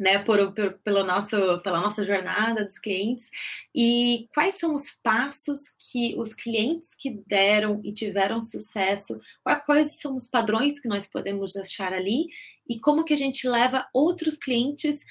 [0.03, 3.31] né, por, por, pelo nosso, pela nossa jornada dos clientes.
[3.73, 9.19] E quais são os passos que os clientes que deram e tiveram sucesso,
[9.65, 12.27] quais são os padrões que nós podemos achar ali?
[12.67, 15.05] E como que a gente leva outros clientes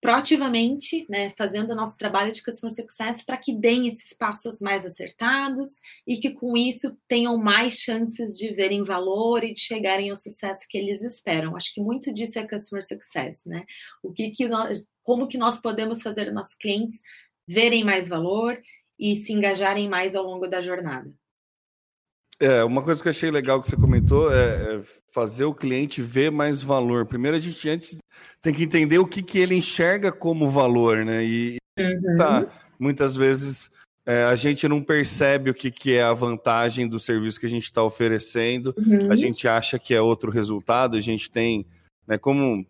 [0.00, 4.84] proativamente, né, fazendo o nosso trabalho de customer success para que deem esses passos mais
[4.84, 10.16] acertados e que com isso tenham mais chances de verem valor e de chegarem ao
[10.16, 11.56] sucesso que eles esperam.
[11.56, 13.64] Acho que muito disso é customer success, né?
[14.02, 17.00] O que que nós, como que nós podemos fazer nossos clientes
[17.48, 18.60] verem mais valor
[18.98, 21.12] e se engajarem mais ao longo da jornada.
[22.38, 26.02] É, uma coisa que eu achei legal que você comentou é, é fazer o cliente
[26.02, 27.06] ver mais valor.
[27.06, 27.96] Primeiro a gente antes
[28.42, 31.24] tem que entender o que, que ele enxerga como valor, né?
[31.24, 32.14] E Uhum.
[32.16, 32.46] tá,
[32.78, 33.70] muitas vezes
[34.06, 37.50] é, a gente não percebe o que, que é a vantagem do serviço que a
[37.50, 38.74] gente está oferecendo.
[38.78, 39.10] Uhum.
[39.10, 40.96] A gente acha que é outro resultado.
[40.96, 41.66] A gente tem,
[42.06, 42.16] né?
[42.16, 42.64] Como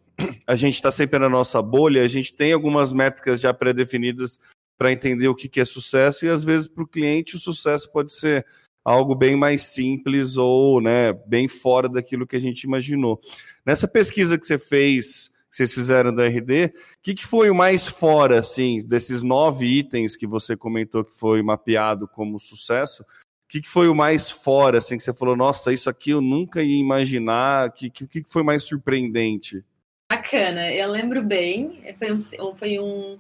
[0.46, 4.40] a gente está sempre na nossa bolha, a gente tem algumas métricas já pré-definidas
[4.78, 7.90] para entender o que, que é sucesso e às vezes para o cliente o sucesso
[7.90, 8.44] pode ser
[8.86, 13.20] algo bem mais simples ou né, bem fora daquilo que a gente imaginou.
[13.64, 16.72] Nessa pesquisa que você fez, que vocês fizeram da RD, o
[17.02, 21.42] que, que foi o mais fora, assim, desses nove itens que você comentou que foi
[21.42, 23.02] mapeado como sucesso?
[23.02, 26.20] O que, que foi o mais fora, assim, que você falou, nossa, isso aqui eu
[26.20, 29.64] nunca ia imaginar, o que, que, que foi mais surpreendente?
[30.08, 33.18] Bacana, eu lembro bem, foi, um, foi um,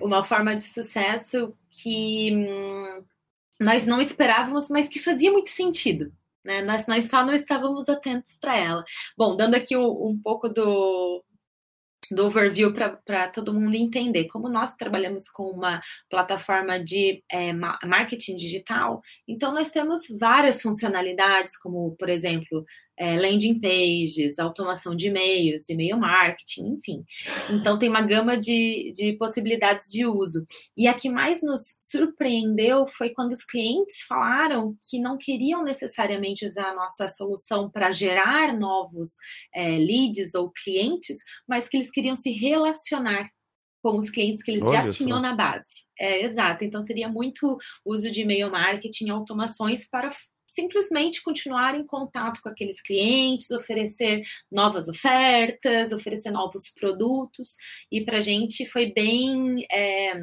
[0.00, 3.04] uma forma de sucesso que hum,
[3.60, 6.12] nós não esperávamos, mas que fazia muito sentido.
[6.44, 6.62] Né?
[6.62, 8.84] Nós, nós só não estávamos atentos para ela.
[9.16, 11.24] Bom, dando aqui um, um pouco do,
[12.10, 14.26] do overview para todo mundo entender.
[14.28, 21.56] Como nós trabalhamos com uma plataforma de é, marketing digital, então nós temos várias funcionalidades,
[21.56, 22.64] como, por exemplo,
[22.96, 27.04] é, landing pages, automação de e-mails, e-mail marketing, enfim.
[27.50, 30.44] Então tem uma gama de, de possibilidades de uso.
[30.76, 36.46] E a que mais nos surpreendeu foi quando os clientes falaram que não queriam necessariamente
[36.46, 39.16] usar a nossa solução para gerar novos
[39.54, 43.28] é, leads ou clientes, mas que eles queriam se relacionar
[43.82, 44.96] com os clientes que eles Olha já só.
[44.96, 45.84] tinham na base.
[45.98, 46.64] É, exato.
[46.64, 50.10] Então seria muito uso de e-mail marketing, automações para
[50.54, 57.56] simplesmente continuar em contato com aqueles clientes, oferecer novas ofertas, oferecer novos produtos.
[57.90, 59.66] E para a gente foi bem.
[59.70, 60.14] É,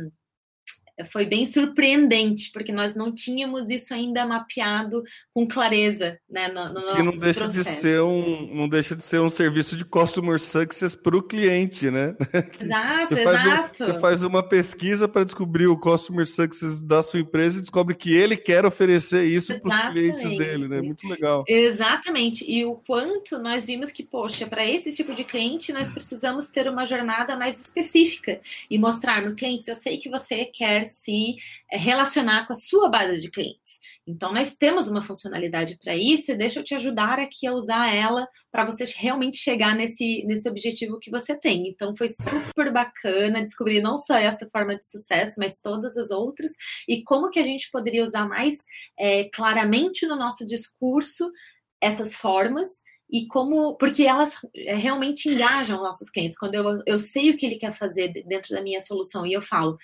[1.06, 6.96] foi bem surpreendente, porque nós não tínhamos isso ainda mapeado com clareza, né, no, no
[6.96, 7.82] que não deixa de processo.
[7.82, 12.16] ser um não deixa de ser um serviço de customer success para o cliente, né?
[12.60, 13.84] Exato, Você faz, um- exato.
[13.86, 18.14] você faz uma pesquisa para descobrir o customer success da sua empresa e descobre que
[18.16, 20.82] ele quer oferecer isso para os clientes dele, né?
[20.82, 21.44] Muito legal.
[21.48, 22.46] Exatamente.
[22.50, 26.68] E o quanto nós vimos que, poxa, para esse tipo de cliente, nós precisamos ter
[26.70, 31.36] uma jornada mais específica e mostrar no cliente, eu sei que você quer se
[31.72, 33.80] é, relacionar com a sua base de clientes.
[34.06, 37.94] Então, nós temos uma funcionalidade para isso e deixa eu te ajudar aqui a usar
[37.94, 41.68] ela para você realmente chegar nesse, nesse objetivo que você tem.
[41.68, 46.52] Então, foi super bacana descobrir não só essa forma de sucesso, mas todas as outras
[46.88, 48.66] e como que a gente poderia usar mais
[49.00, 51.32] é, claramente no nosso discurso
[51.80, 52.68] essas formas
[53.12, 56.38] e como porque elas é, realmente engajam nossos clientes.
[56.38, 59.42] Quando eu, eu sei o que ele quer fazer dentro da minha solução e eu
[59.42, 59.78] falo,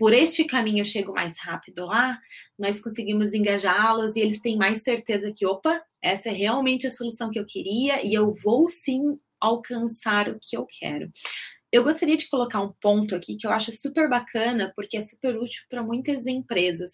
[0.00, 2.18] por este caminho eu chego mais rápido lá,
[2.58, 7.28] nós conseguimos engajá-los e eles têm mais certeza que, opa, essa é realmente a solução
[7.28, 11.10] que eu queria e eu vou sim alcançar o que eu quero.
[11.70, 15.36] Eu gostaria de colocar um ponto aqui que eu acho super bacana, porque é super
[15.36, 16.92] útil para muitas empresas,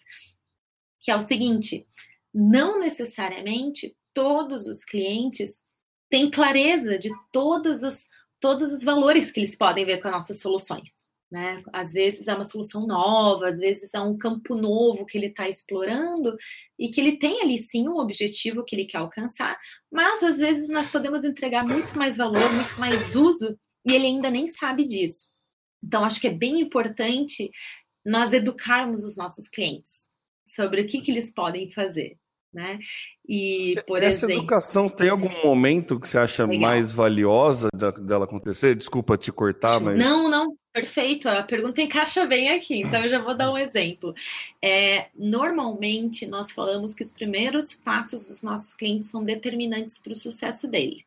[0.99, 1.87] que é o seguinte:
[2.33, 5.63] não necessariamente todos os clientes
[6.09, 10.41] têm clareza de todas as, todos os valores que eles podem ver com as nossas
[10.41, 11.06] soluções.
[11.29, 11.61] Né?
[11.73, 15.49] Às vezes é uma solução nova, às vezes é um campo novo que ele está
[15.49, 16.37] explorando
[16.79, 19.57] e que ele tem ali sim um objetivo que ele quer alcançar,
[19.91, 24.29] mas às vezes nós podemos entregar muito mais valor, muito mais uso e ele ainda
[24.29, 25.33] nem sabe disso.
[25.83, 27.51] Então, acho que é bem importante
[28.05, 30.07] nós educarmos os nossos clientes
[30.47, 32.17] sobre o que, que eles podem fazer
[32.53, 32.79] né?
[33.27, 34.43] E, por Essa exemplo...
[34.43, 36.69] educação tem algum momento que você acha Legal.
[36.69, 38.75] mais valiosa dela acontecer?
[38.75, 39.97] Desculpa te cortar, mas...
[39.97, 41.27] Não, não, perfeito.
[41.27, 44.13] A pergunta encaixa bem aqui, então eu já vou dar um exemplo.
[44.61, 50.15] É, normalmente, nós falamos que os primeiros passos dos nossos clientes são determinantes para o
[50.15, 51.03] sucesso dele,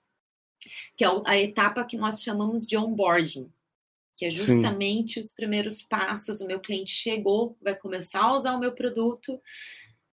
[0.96, 3.48] que é a etapa que nós chamamos de onboarding,
[4.16, 5.20] que é justamente Sim.
[5.20, 6.40] os primeiros passos.
[6.40, 9.40] O meu cliente chegou, vai começar a usar o meu produto,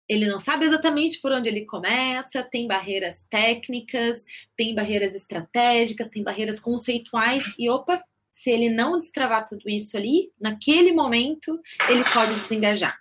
[0.09, 4.25] ele não sabe exatamente por onde ele começa, tem barreiras técnicas,
[4.57, 10.33] tem barreiras estratégicas, tem barreiras conceituais, e opa, se ele não destravar tudo isso ali,
[10.41, 12.99] naquele momento, ele pode desengajar.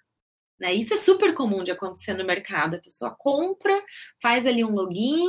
[0.60, 0.76] Né?
[0.76, 2.76] Isso é super comum de acontecer no mercado.
[2.76, 3.84] A pessoa compra,
[4.22, 5.26] faz ali um login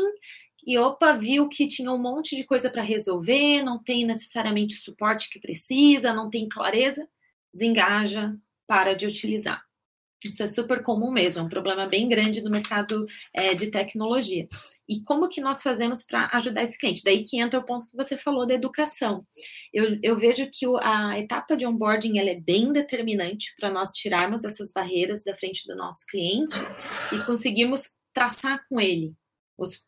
[0.67, 4.79] e opa, viu que tinha um monte de coisa para resolver, não tem necessariamente o
[4.79, 7.09] suporte que precisa, não tem clareza,
[7.51, 8.35] desengaja,
[8.67, 9.65] para de utilizar.
[10.25, 14.49] Isso é super comum mesmo, é um problema bem grande no mercado é, de tecnologia.
[14.89, 17.03] E como que nós fazemos para ajudar esse cliente?
[17.05, 19.27] Daí que entra o ponto que você falou da educação.
[19.73, 23.91] Eu, eu vejo que o, a etapa de onboarding ela é bem determinante para nós
[23.91, 26.57] tirarmos essas barreiras da frente do nosso cliente
[27.13, 29.15] e conseguirmos traçar com ele
[29.59, 29.85] os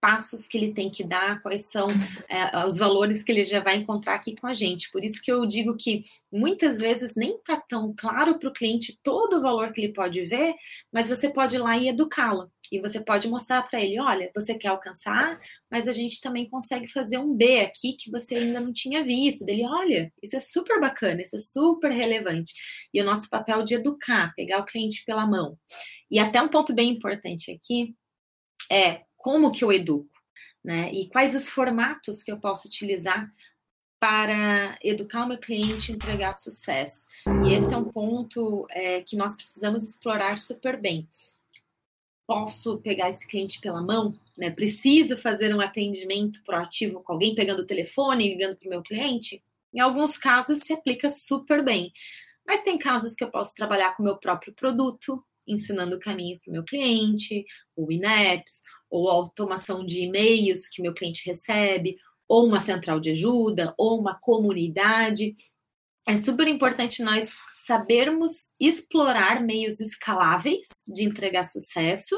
[0.00, 1.88] passos que ele tem que dar, quais são
[2.28, 4.90] é, os valores que ele já vai encontrar aqui com a gente.
[4.90, 8.98] Por isso que eu digo que muitas vezes nem está tão claro para o cliente
[9.02, 10.54] todo o valor que ele pode ver,
[10.92, 12.50] mas você pode ir lá e educá-lo.
[12.70, 15.38] E você pode mostrar para ele: olha, você quer alcançar,
[15.70, 19.44] mas a gente também consegue fazer um B aqui que você ainda não tinha visto.
[19.44, 22.54] Dele, olha, isso é super bacana, isso é super relevante.
[22.94, 25.58] E o nosso papel de educar, pegar o cliente pela mão.
[26.10, 27.94] E até um ponto bem importante aqui
[28.70, 30.08] é como que eu educo,
[30.64, 30.92] né?
[30.92, 33.32] E quais os formatos que eu posso utilizar
[34.00, 37.06] para educar o meu cliente e entregar sucesso.
[37.46, 41.06] E esse é um ponto é, que nós precisamos explorar super bem.
[42.26, 44.50] Posso pegar esse cliente pela mão, né?
[44.50, 48.82] Preciso fazer um atendimento proativo com alguém, pegando o telefone e ligando para o meu
[48.82, 49.42] cliente?
[49.72, 51.92] Em alguns casos se aplica super bem.
[52.46, 56.38] Mas tem casos que eu posso trabalhar com o meu próprio produto, ensinando o caminho
[56.40, 57.44] para o meu cliente,
[57.76, 58.60] ou in-apps,
[58.90, 61.96] ou automação de e-mails que meu cliente recebe,
[62.28, 65.34] ou uma central de ajuda, ou uma comunidade.
[66.06, 67.34] É super importante nós
[67.66, 72.16] sabermos explorar meios escaláveis de entregar sucesso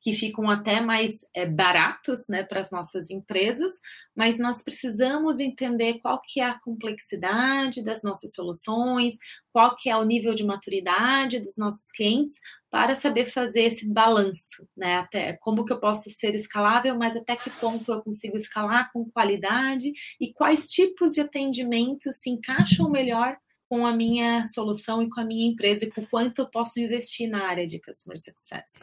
[0.00, 3.72] que ficam até mais é, baratos né, para as nossas empresas,
[4.16, 9.16] mas nós precisamos entender qual que é a complexidade das nossas soluções,
[9.52, 12.36] qual que é o nível de maturidade dos nossos clientes,
[12.70, 14.96] para saber fazer esse balanço, né?
[14.96, 19.10] Até como que eu posso ser escalável, mas até que ponto eu consigo escalar com
[19.10, 23.36] qualidade e quais tipos de atendimento se encaixam melhor
[23.70, 27.30] com a minha solução e com a minha empresa e com quanto eu posso investir
[27.30, 28.80] na área de customer success.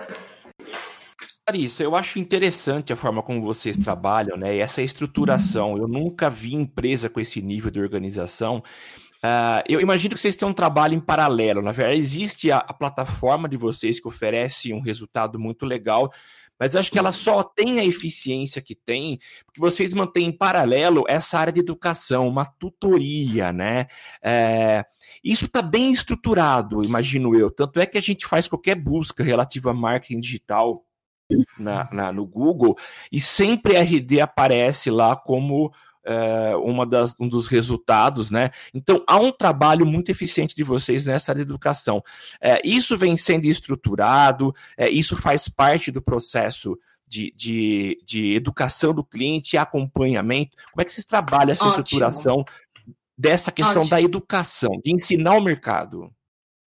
[1.46, 4.56] Larissa, eu acho interessante a forma como vocês trabalham, né?
[4.56, 5.78] E essa estruturação.
[5.78, 8.64] Eu nunca vi empresa com esse nível de organização.
[9.18, 11.62] Uh, eu imagino que vocês têm um trabalho em paralelo.
[11.62, 16.10] Na verdade, existe a, a, plataforma de vocês que oferece um resultado muito legal,
[16.60, 21.04] mas acho que ela só tem a eficiência que tem porque vocês mantêm em paralelo
[21.08, 23.88] essa área de educação, uma tutoria, né?
[24.22, 24.86] É,
[25.24, 27.50] isso está bem estruturado, imagino eu.
[27.50, 30.84] Tanto é que a gente faz qualquer busca relativa a marketing digital
[31.58, 32.76] na, na, no Google
[33.12, 35.72] e sempre RD aparece lá como
[36.08, 38.50] é, uma das, um dos resultados, né?
[38.74, 42.02] Então, há um trabalho muito eficiente de vocês nessa área de educação.
[42.40, 48.94] É, isso vem sendo estruturado, é, isso faz parte do processo de, de, de educação
[48.94, 50.56] do cliente, acompanhamento.
[50.72, 51.84] Como é que vocês trabalham essa Ótimo.
[51.84, 52.46] estruturação
[53.18, 53.90] dessa questão Ótimo.
[53.90, 56.12] da educação, de ensinar o mercado?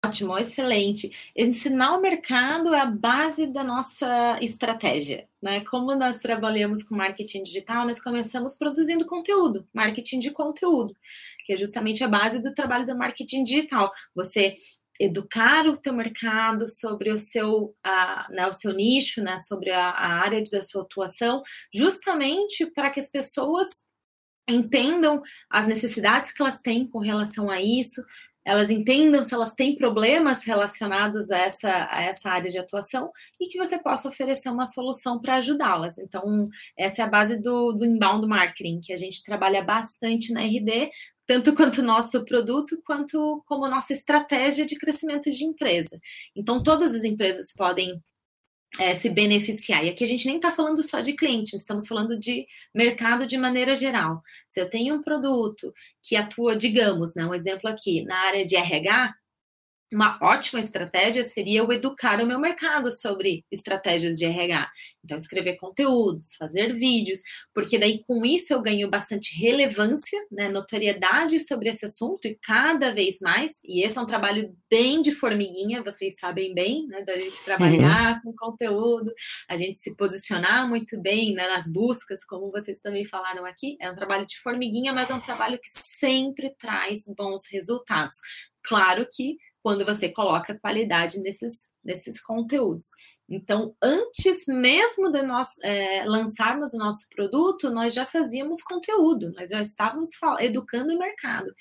[0.05, 1.11] Ótimo, excelente.
[1.35, 5.27] Ensinar o mercado é a base da nossa estratégia.
[5.41, 5.63] Né?
[5.65, 10.95] Como nós trabalhamos com marketing digital, nós começamos produzindo conteúdo, marketing de conteúdo,
[11.45, 13.91] que é justamente a base do trabalho do marketing digital.
[14.15, 14.53] Você
[14.99, 19.89] educar o teu mercado sobre o seu, uh, né, o seu nicho, né, sobre a,
[19.89, 21.41] a área da sua atuação,
[21.73, 23.67] justamente para que as pessoas
[24.47, 28.05] entendam as necessidades que elas têm com relação a isso,
[28.45, 33.47] elas entendam se elas têm problemas relacionados a essa, a essa área de atuação e
[33.47, 35.97] que você possa oferecer uma solução para ajudá-las.
[35.97, 40.41] Então, essa é a base do, do inbound marketing, que a gente trabalha bastante na
[40.41, 40.91] RD,
[41.25, 45.99] tanto quanto nosso produto, quanto como nossa estratégia de crescimento de empresa.
[46.35, 47.99] Então, todas as empresas podem
[48.79, 49.83] é, se beneficiar.
[49.85, 53.37] E aqui a gente nem está falando só de cliente, estamos falando de mercado de
[53.37, 54.21] maneira geral.
[54.47, 55.73] Se eu tenho um produto
[56.03, 59.13] que atua, digamos, né, um exemplo aqui, na área de RH,
[59.93, 64.69] uma ótima estratégia seria eu educar o meu mercado sobre estratégias de RH.
[65.03, 67.19] Então, escrever conteúdos, fazer vídeos,
[67.53, 72.91] porque daí com isso eu ganho bastante relevância, né, notoriedade sobre esse assunto e cada
[72.91, 73.59] vez mais.
[73.63, 78.15] E esse é um trabalho bem de formiguinha, vocês sabem bem, né, da gente trabalhar
[78.25, 78.33] uhum.
[78.33, 79.13] com conteúdo,
[79.47, 83.77] a gente se posicionar muito bem né, nas buscas, como vocês também falaram aqui.
[83.79, 88.15] É um trabalho de formiguinha, mas é um trabalho que sempre traz bons resultados.
[88.63, 92.85] Claro que quando você coloca qualidade nesses, nesses conteúdos.
[93.27, 99.49] Então, antes mesmo de nós é, lançarmos o nosso produto, nós já fazíamos conteúdo, nós
[99.49, 101.51] já estávamos educando o mercado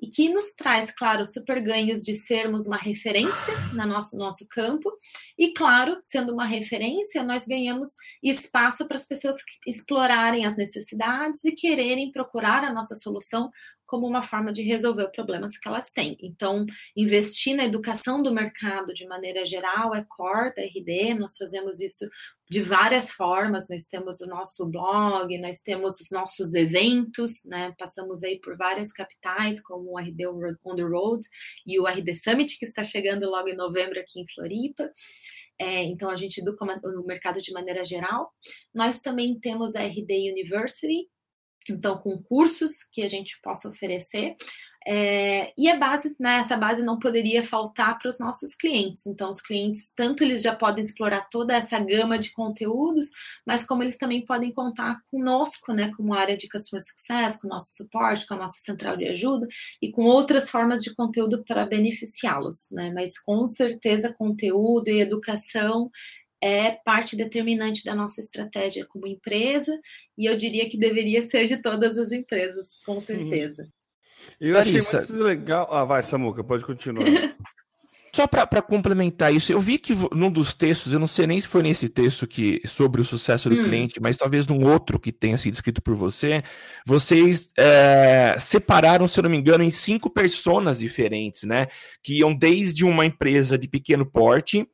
[0.00, 4.90] e que nos traz, claro, super ganhos de sermos uma referência no nosso, nosso campo,
[5.38, 7.90] e, claro, sendo uma referência, nós ganhamos
[8.22, 9.36] espaço para as pessoas
[9.66, 13.50] explorarem as necessidades e quererem procurar a nossa solução
[13.92, 16.16] como uma forma de resolver problemas que elas têm.
[16.22, 16.64] Então,
[16.96, 22.08] investir na educação do mercado de maneira geral é core da RD, nós fazemos isso
[22.48, 27.74] de várias formas, nós temos o nosso blog, nós temos os nossos eventos, né?
[27.78, 30.26] Passamos aí por várias capitais, como o RD
[30.64, 31.26] On the Road
[31.66, 34.90] e o RD Summit, que está chegando logo em novembro aqui em Floripa.
[35.58, 38.32] É, então, a gente educa no mercado de maneira geral.
[38.74, 41.10] Nós também temos a RD University,
[41.70, 44.34] então com cursos que a gente possa oferecer.
[44.86, 49.06] É, e a base, né, essa base não poderia faltar para os nossos clientes.
[49.06, 53.10] Então, os clientes, tanto eles já podem explorar toda essa gama de conteúdos,
[53.46, 57.74] mas como eles também podem contar conosco, né, como área de Customer Success, com nosso
[57.76, 59.46] suporte, com a nossa central de ajuda
[59.80, 62.68] e com outras formas de conteúdo para beneficiá-los.
[62.72, 62.90] Né?
[62.92, 65.90] Mas com certeza, conteúdo e educação
[66.42, 69.78] é parte determinante da nossa estratégia como empresa
[70.18, 73.68] e eu diria que deveria ser de todas as empresas, com certeza.
[74.40, 75.68] Eu achei muito legal.
[75.70, 77.04] Ah, vai, Samuca, pode continuar.
[78.14, 81.46] Só para complementar isso, eu vi que num dos textos, eu não sei nem se
[81.46, 83.64] foi nesse texto que sobre o sucesso do hum.
[83.64, 86.42] cliente, mas talvez num outro que tenha sido escrito por você,
[86.84, 91.68] vocês é, separaram, se eu não me engano, em cinco personas diferentes, né?
[92.02, 94.68] Que iam desde uma empresa de pequeno porte,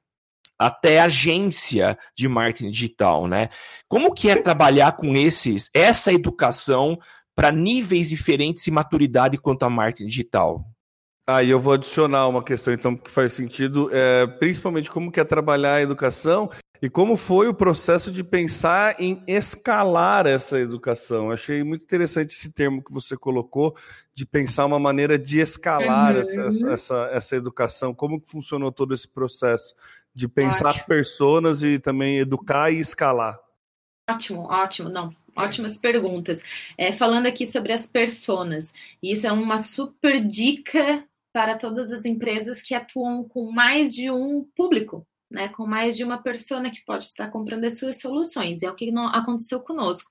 [0.59, 3.49] até agência de marketing digital, né?
[3.87, 6.99] Como que é trabalhar com esses, essa educação
[7.35, 10.65] para níveis diferentes e maturidade quanto a marketing digital?
[11.29, 15.21] Aí ah, eu vou adicionar uma questão, então, que faz sentido, é, principalmente como que
[15.21, 16.51] é trabalhar a educação
[16.81, 21.31] e como foi o processo de pensar em escalar essa educação.
[21.31, 23.77] Achei muito interessante esse termo que você colocou,
[24.15, 26.21] de pensar uma maneira de escalar uhum.
[26.21, 27.93] essa, essa, essa educação.
[27.93, 29.75] Como que funcionou todo esse processo?
[30.15, 30.71] De pensar ótimo.
[30.71, 33.39] as pessoas e também educar e escalar.
[34.09, 35.15] Ótimo, ótimo, não.
[35.37, 36.43] Ótimas perguntas.
[36.77, 42.61] É, falando aqui sobre as personas, isso é uma super dica para todas as empresas
[42.61, 47.05] que atuam com mais de um público, né, com mais de uma pessoa que pode
[47.05, 48.63] estar comprando as suas soluções.
[48.63, 50.09] É o que não aconteceu conosco.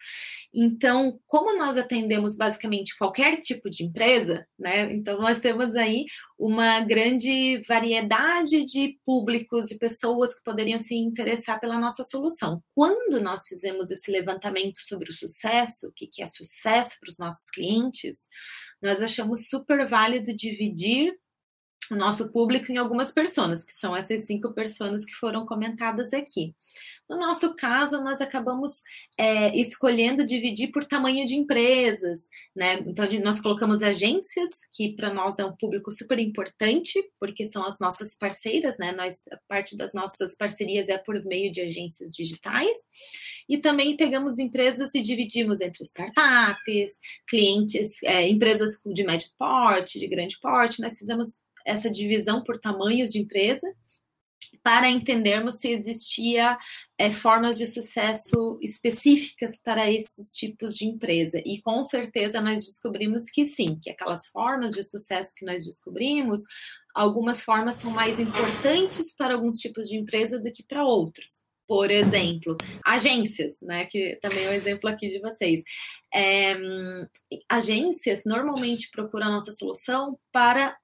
[0.54, 6.06] Então, como nós atendemos basicamente qualquer tipo de empresa, né, então nós temos aí
[6.38, 12.62] uma grande variedade de públicos e pessoas que poderiam se interessar pela nossa solução.
[12.74, 17.50] Quando nós fizemos esse levantamento sobre o sucesso, o que é sucesso para os nossos
[17.50, 18.28] clientes,
[18.82, 21.14] nós achamos super válido dividir
[21.92, 26.54] o nosso público em algumas pessoas, que são essas cinco pessoas que foram comentadas aqui.
[27.10, 28.84] No nosso caso, nós acabamos
[29.18, 32.84] é, escolhendo dividir por tamanho de empresas, né?
[32.86, 37.80] Então, nós colocamos agências, que para nós é um público super importante, porque são as
[37.80, 38.92] nossas parceiras, né?
[38.92, 42.78] Nós, parte das nossas parcerias é por meio de agências digitais,
[43.48, 50.08] e também pegamos empresas e dividimos entre startups, clientes, é, empresas de médio porte, de
[50.08, 53.68] grande porte, nós fizemos essa divisão por tamanhos de empresa
[54.68, 56.58] para entendermos se existia
[56.98, 61.42] é, formas de sucesso específicas para esses tipos de empresa.
[61.46, 66.42] E com certeza nós descobrimos que sim, que aquelas formas de sucesso que nós descobrimos,
[66.94, 71.46] algumas formas são mais importantes para alguns tipos de empresa do que para outros.
[71.66, 73.86] Por exemplo, agências, né?
[73.86, 75.64] Que também é um exemplo aqui de vocês.
[76.14, 76.58] É,
[77.50, 80.78] agências normalmente procuram a nossa solução para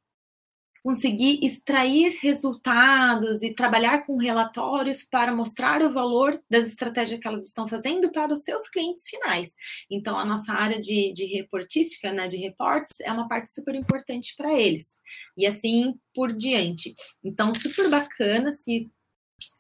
[0.84, 7.46] conseguir extrair resultados e trabalhar com relatórios para mostrar o valor das estratégias que elas
[7.46, 9.56] estão fazendo para os seus clientes finais.
[9.90, 14.36] Então, a nossa área de, de reportística, né, de reportes, é uma parte super importante
[14.36, 14.98] para eles.
[15.38, 16.94] E assim por diante.
[17.24, 18.92] Então, super bacana se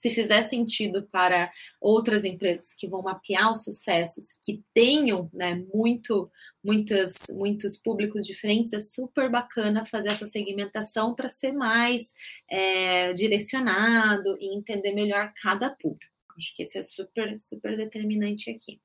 [0.03, 1.49] se fizer sentido para
[1.79, 6.29] outras empresas que vão mapear os sucessos, que tenham né, muito,
[6.61, 12.13] muitas, muitos públicos diferentes, é super bacana fazer essa segmentação para ser mais
[12.51, 16.11] é, direcionado e entender melhor cada público.
[16.37, 18.81] Acho que isso é super, super determinante aqui.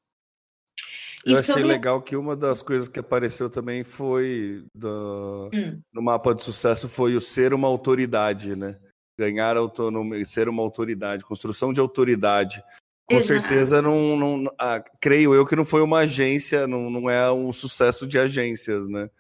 [1.27, 1.65] Eu achei sobre...
[1.65, 5.51] legal que uma das coisas que apareceu também foi do...
[5.53, 5.83] hum.
[5.93, 8.79] no mapa de sucesso foi o ser uma autoridade, né?
[9.19, 12.63] Ganhar autonomia, ser uma autoridade, construção de autoridade.
[13.09, 13.41] Com Exato.
[13.41, 17.53] certeza, não, não ah, creio eu que não foi uma agência, não, não é um
[17.53, 19.11] sucesso de agências, né?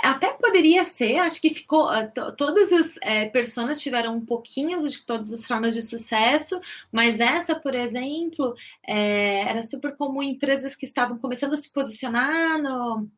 [0.00, 1.88] Até poderia ser, acho que ficou.
[1.88, 6.60] Ah, todas as é, pessoas tiveram um pouquinho de todas as formas de sucesso,
[6.92, 8.54] mas essa, por exemplo,
[8.86, 13.08] é, era super comum em empresas que estavam começando a se posicionar no,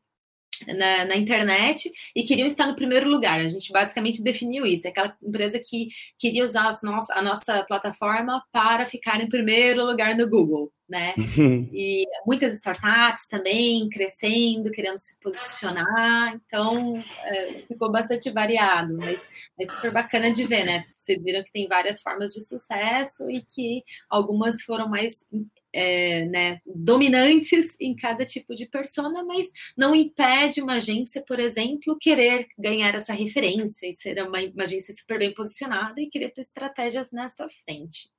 [0.67, 3.41] na, na, internet e queriam estar no primeiro lugar.
[3.41, 4.87] A gente basicamente definiu isso.
[4.87, 5.89] É aquela empresa que
[6.19, 11.15] queria usar nossa, a nossa plataforma para ficar em primeiro lugar no Google, né?
[11.17, 11.69] Uhum.
[11.73, 16.35] E muitas startups também crescendo, querendo se posicionar.
[16.35, 19.21] Então, é, ficou bastante variado, mas
[19.61, 20.85] é super bacana de ver, né?
[20.97, 25.27] Vocês viram que tem várias formas de sucesso e que algumas foram mais
[25.73, 31.99] é, né, dominantes em cada tipo de persona, mas não impede uma agência, por exemplo,
[32.01, 36.43] querer ganhar essa referência e ser uma, uma agência super bem posicionada e querer ter
[36.43, 38.11] estratégias nesta frente.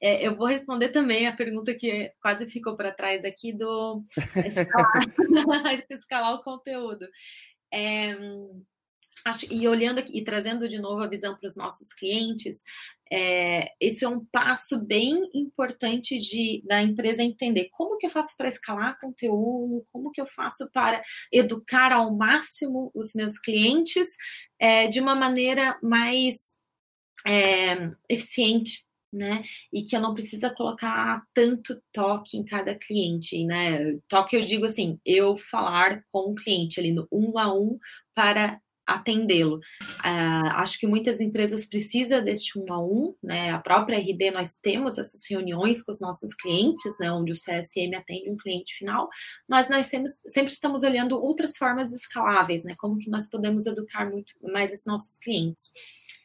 [0.00, 4.02] É, eu vou responder também a pergunta que quase ficou para trás aqui do
[4.46, 5.02] escalar,
[5.90, 7.06] escalar o conteúdo.
[7.72, 8.16] É,
[9.24, 12.62] acho, e olhando aqui e trazendo de novo a visão para os nossos clientes,
[13.10, 18.36] é, esse é um passo bem importante de, da empresa entender como que eu faço
[18.36, 24.16] para escalar conteúdo, como que eu faço para educar ao máximo os meus clientes
[24.58, 26.56] é, de uma maneira mais
[27.26, 29.42] é, eficiente, né?
[29.70, 33.98] E que eu não precisa colocar tanto toque em cada cliente, né?
[34.08, 37.78] Toque eu digo assim, eu falar com o cliente ali no um a um
[38.14, 39.56] para atendê-lo.
[40.04, 43.50] Uh, acho que muitas empresas precisam deste um a um, né?
[43.50, 47.10] A própria RD nós temos essas reuniões com os nossos clientes, né?
[47.12, 49.08] Onde o CSM atende um cliente final,
[49.48, 52.74] mas nós sempre, sempre estamos olhando outras formas escaláveis, né?
[52.78, 55.70] Como que nós podemos educar muito mais esses nossos clientes.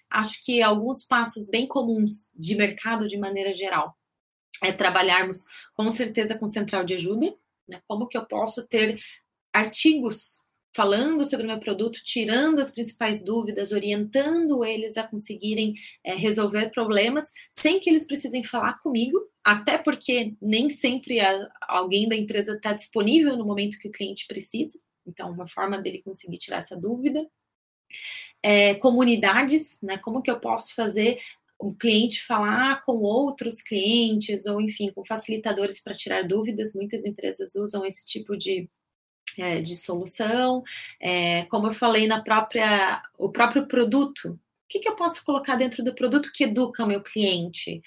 [0.10, 3.96] Acho que alguns passos bem comuns de mercado de maneira geral
[4.64, 5.46] é trabalharmos
[5.76, 7.36] com certeza com central de ajuda,
[7.68, 7.80] né?
[7.88, 9.00] Como que eu posso ter
[9.54, 10.47] artigos
[10.78, 15.74] falando sobre o meu produto, tirando as principais dúvidas, orientando eles a conseguirem
[16.04, 22.08] é, resolver problemas, sem que eles precisem falar comigo, até porque nem sempre a, alguém
[22.08, 24.80] da empresa está disponível no momento que o cliente precisa.
[25.04, 27.28] Então, uma forma dele conseguir tirar essa dúvida.
[28.44, 29.98] É, comunidades, né?
[29.98, 31.18] Como que eu posso fazer
[31.58, 36.76] o cliente falar com outros clientes, ou enfim, com facilitadores para tirar dúvidas.
[36.76, 38.70] Muitas empresas usam esse tipo de,
[39.38, 40.64] é, de solução.
[41.00, 44.32] É, como eu falei na própria, o próprio produto.
[44.32, 47.82] O que, que eu posso colocar dentro do produto que educa o meu cliente?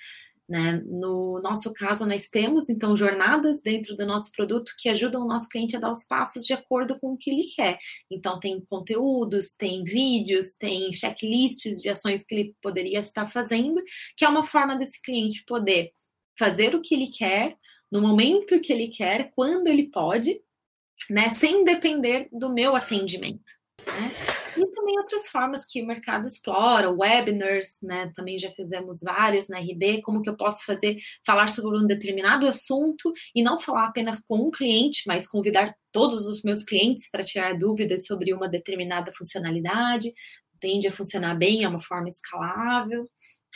[0.50, 0.82] Né?
[0.84, 5.48] No nosso caso, nós temos então jornadas dentro do nosso produto que ajudam o nosso
[5.48, 7.78] cliente a dar os passos de acordo com o que ele quer.
[8.10, 13.80] Então, tem conteúdos, tem vídeos, tem checklists de ações que ele poderia estar fazendo,
[14.16, 15.92] que é uma forma desse cliente poder
[16.36, 17.56] fazer o que ele quer,
[17.92, 20.40] no momento que ele quer, quando ele pode,
[21.08, 23.60] né, sem depender do meu atendimento.
[23.86, 24.12] Né?
[24.56, 28.10] E também outras formas que o mercado explora, webinars, né?
[28.14, 32.46] Também já fizemos vários na RD, como que eu posso fazer, falar sobre um determinado
[32.46, 37.24] assunto e não falar apenas com um cliente, mas convidar todos os meus clientes para
[37.24, 40.12] tirar dúvidas sobre uma determinada funcionalidade.
[40.58, 43.08] Tende a funcionar bem, é uma forma escalável.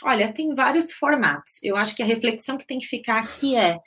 [0.03, 1.61] Olha, tem vários formatos.
[1.63, 3.77] Eu acho que a reflexão que tem que ficar aqui é,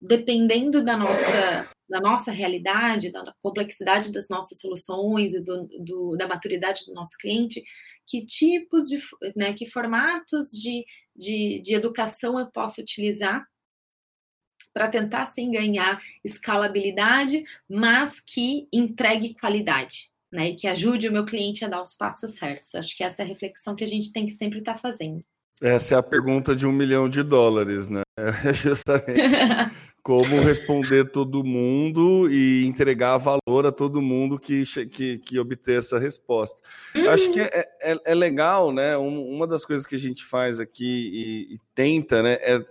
[0.00, 6.28] dependendo da nossa, da nossa realidade, da complexidade das nossas soluções e do, do, da
[6.28, 7.64] maturidade do nosso cliente,
[8.06, 8.98] que tipos de,
[9.34, 10.84] né, que formatos de,
[11.16, 13.46] de, de educação eu posso utilizar
[14.72, 20.50] para tentar sim ganhar escalabilidade, mas que entregue qualidade, né?
[20.50, 22.74] E que ajude o meu cliente a dar os passos certos.
[22.74, 25.20] Acho que essa é a reflexão que a gente tem que sempre estar tá fazendo.
[25.60, 28.02] Essa é a pergunta de um milhão de dólares, né?
[28.16, 29.04] É justamente
[30.02, 35.98] como responder todo mundo e entregar valor a todo mundo que, que, que obter essa
[35.98, 36.62] resposta.
[36.94, 37.10] Uhum.
[37.10, 38.96] Acho que é, é, é, legal, né?
[38.96, 42.38] Uma das coisas que a gente faz aqui e, e tenta, né?
[42.40, 42.64] É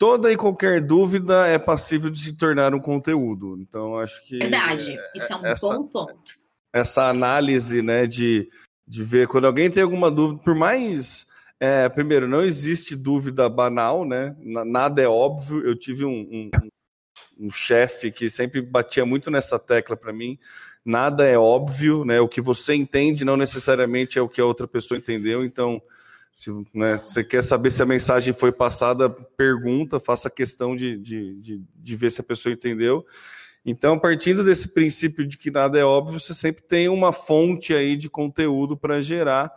[0.00, 3.58] toda e qualquer dúvida é passível de se tornar um conteúdo.
[3.60, 4.38] Então, acho que.
[4.38, 6.18] Verdade, é, isso é um essa, bom ponto.
[6.72, 8.48] Essa análise, né, de,
[8.88, 11.26] de ver quando alguém tem alguma dúvida, por mais
[11.60, 14.34] é, primeiro, não existe dúvida banal, né?
[14.40, 15.62] Nada é óbvio.
[15.62, 16.50] Eu tive um, um,
[17.38, 20.38] um chefe que sempre batia muito nessa tecla para mim.
[20.82, 22.18] Nada é óbvio, né?
[22.18, 25.44] O que você entende não necessariamente é o que a outra pessoa entendeu.
[25.44, 25.82] Então,
[26.34, 31.34] se né, você quer saber se a mensagem foi passada, pergunta, faça questão de, de,
[31.40, 33.04] de, de ver se a pessoa entendeu.
[33.66, 37.94] Então, partindo desse princípio de que nada é óbvio, você sempre tem uma fonte aí
[37.94, 39.52] de conteúdo para gerar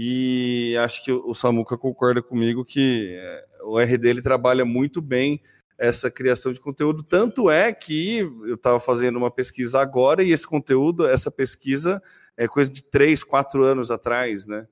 [0.00, 5.42] e acho que o Samuca concorda comigo que é, o RD ele trabalha muito bem
[5.76, 7.02] essa criação de conteúdo.
[7.02, 12.00] Tanto é que eu estava fazendo uma pesquisa agora e esse conteúdo, essa pesquisa
[12.36, 14.68] é coisa de três, quatro anos atrás, né?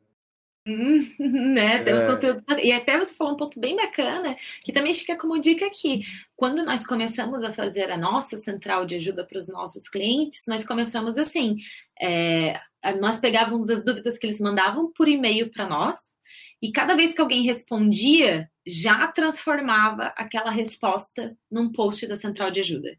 [1.19, 1.83] Né?
[1.85, 2.07] Temos é.
[2.07, 2.45] conteúdos.
[2.63, 6.05] E até você falou um ponto bem bacana, que também fica como dica aqui.
[6.35, 10.65] Quando nós começamos a fazer a nossa central de ajuda para os nossos clientes, nós
[10.67, 11.57] começamos assim:
[12.01, 12.61] é,
[13.01, 16.17] nós pegávamos as dúvidas que eles mandavam por e-mail para nós,
[16.61, 22.61] e cada vez que alguém respondia, já transformava aquela resposta num post da central de
[22.61, 22.99] ajuda.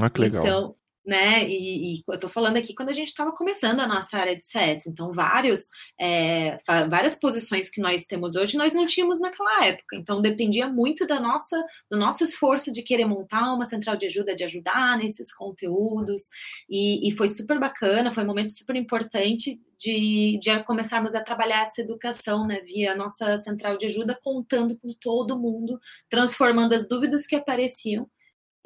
[0.00, 0.42] Ah, que legal.
[0.42, 0.77] Então,
[1.08, 1.48] né?
[1.48, 4.44] E, e eu estou falando aqui quando a gente estava começando a nossa área de
[4.44, 4.86] CS.
[4.86, 6.58] Então, vários, é,
[6.90, 9.96] várias posições que nós temos hoje, nós não tínhamos naquela época.
[9.96, 14.36] Então, dependia muito da nossa, do nosso esforço de querer montar uma central de ajuda,
[14.36, 16.24] de ajudar nesses conteúdos.
[16.68, 21.62] E, e foi super bacana, foi um momento super importante de, de começarmos a trabalhar
[21.62, 25.80] essa educação, né, via a nossa central de ajuda, contando com todo mundo,
[26.10, 28.06] transformando as dúvidas que apareciam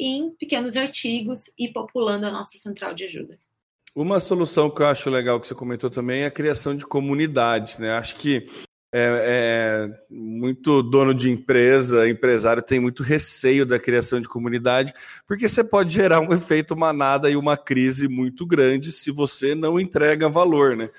[0.03, 3.39] em pequenos artigos e populando a nossa central de ajuda.
[3.95, 7.79] Uma solução que eu acho legal que você comentou também é a criação de comunidades,
[7.79, 7.93] né?
[7.93, 8.49] Acho que
[8.93, 14.93] é, é, muito dono de empresa, empresário tem muito receio da criação de comunidade,
[15.27, 19.79] porque você pode gerar um efeito manada e uma crise muito grande se você não
[19.79, 20.91] entrega valor, né?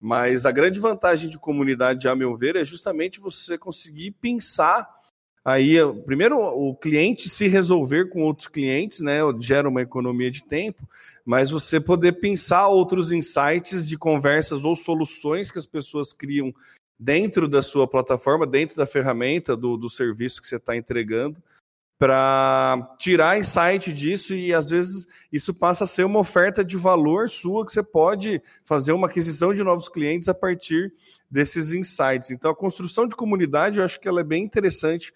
[0.00, 5.01] Mas a grande vantagem de comunidade, a meu ver, é justamente você conseguir pensar
[5.44, 10.88] Aí, primeiro, o cliente se resolver com outros clientes, né, gera uma economia de tempo,
[11.24, 16.54] mas você poder pensar outros insights de conversas ou soluções que as pessoas criam
[16.98, 21.42] dentro da sua plataforma, dentro da ferramenta do, do serviço que você está entregando,
[21.98, 27.28] para tirar insight disso e às vezes isso passa a ser uma oferta de valor
[27.28, 30.92] sua que você pode fazer uma aquisição de novos clientes a partir
[31.32, 32.30] desses insights.
[32.30, 35.12] Então, a construção de comunidade, eu acho que ela é bem interessante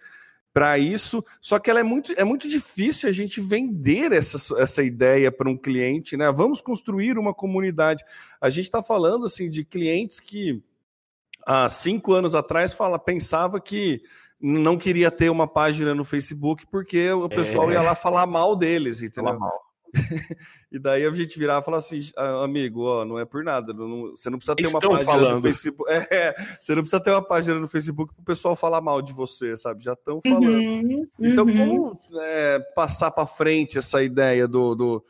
[0.53, 4.83] para isso, só que ela é muito, é muito difícil a gente vender essa, essa
[4.83, 6.33] ideia para um cliente, né?
[6.33, 8.03] Vamos construir uma comunidade.
[8.41, 10.63] A gente está falando assim de clientes que
[11.47, 14.03] há cinco anos atrás fala, pensava que
[14.41, 17.75] não queria ter uma página no Facebook porque o pessoal é.
[17.75, 19.39] ia lá falar mal deles, entendeu?
[19.39, 19.66] Mal.
[20.71, 23.73] e daí a gente virava e falava assim, ah, amigo, ó, não é por nada,
[23.73, 25.35] não, você não precisa ter Estão uma página falando.
[25.37, 25.91] no Facebook.
[26.11, 29.13] É, você não precisa ter uma página no Facebook para o pessoal falar mal de
[29.13, 29.85] você, sabe?
[29.85, 30.47] Já estão falando.
[30.47, 31.99] Uhum, então, uhum.
[31.99, 34.75] como é, passar para frente essa ideia do.
[34.75, 35.05] do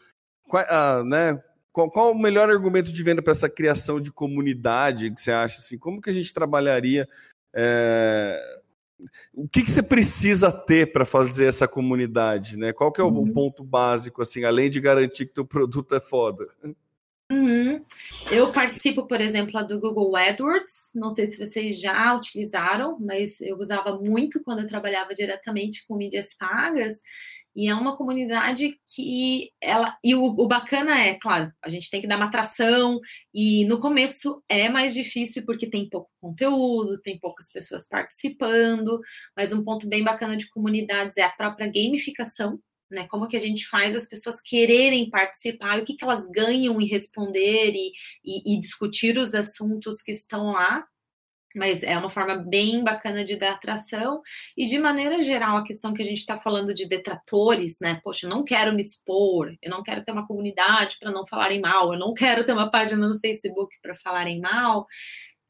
[0.49, 1.43] qual, ah, né?
[1.73, 5.59] Qual, qual, o melhor argumento de venda para essa criação de comunidade que você acha?
[5.59, 7.07] Assim, como que a gente trabalharia
[7.55, 8.56] é,
[9.35, 12.73] o que, que você precisa ter para fazer essa comunidade, né?
[12.73, 13.33] Qual que é o uhum.
[13.33, 16.47] ponto básico, assim, além de garantir que teu produto é foda?
[17.31, 17.85] Uhum.
[18.31, 20.93] Eu participo, por exemplo, do Google AdWords.
[20.95, 25.97] Não sei se vocês já utilizaram, mas eu usava muito quando eu trabalhava diretamente com
[25.97, 27.03] mídias pagas.
[27.57, 29.97] E é uma comunidade que ela.
[30.05, 33.01] E o, o, bacana é, claro, a gente tem que dar uma atração,
[33.33, 39.01] e no começo é mais difícil porque tem pouco conteúdo, tem poucas pessoas participando,
[39.35, 42.61] mas um ponto bem bacana de comunidades é a própria gamificação.
[42.89, 46.81] Né, como que a gente faz as pessoas quererem participar, o que, que elas ganham
[46.81, 47.91] em responder e,
[48.25, 50.87] e, e discutir os assuntos que estão lá
[51.57, 54.21] mas é uma forma bem bacana de dar atração
[54.57, 57.99] e de maneira geral a questão que a gente está falando de detratores, né?
[58.05, 61.61] Poxa, eu não quero me expor, eu não quero ter uma comunidade para não falarem
[61.61, 64.87] mal, eu não quero ter uma página no Facebook para falarem mal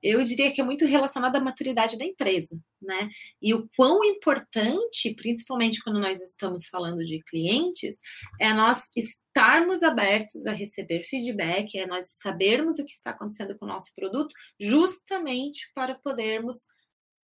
[0.02, 3.08] eu diria que é muito relacionado à maturidade da empresa, né?
[3.40, 7.98] E o quão importante, principalmente quando nós estamos falando de clientes,
[8.40, 13.64] é nós estarmos abertos a receber feedback, é nós sabermos o que está acontecendo com
[13.64, 16.66] o nosso produto, justamente para podermos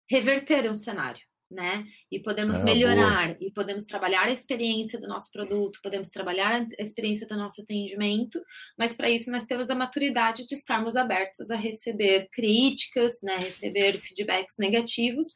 [0.10, 1.86] reverter um cenário né?
[2.12, 3.38] E podemos ah, melhorar, boa.
[3.40, 8.42] e podemos trabalhar a experiência do nosso produto, podemos trabalhar a experiência do nosso atendimento,
[8.78, 13.38] mas para isso nós temos a maturidade de estarmos abertos a receber críticas, né?
[13.38, 15.28] Receber feedbacks negativos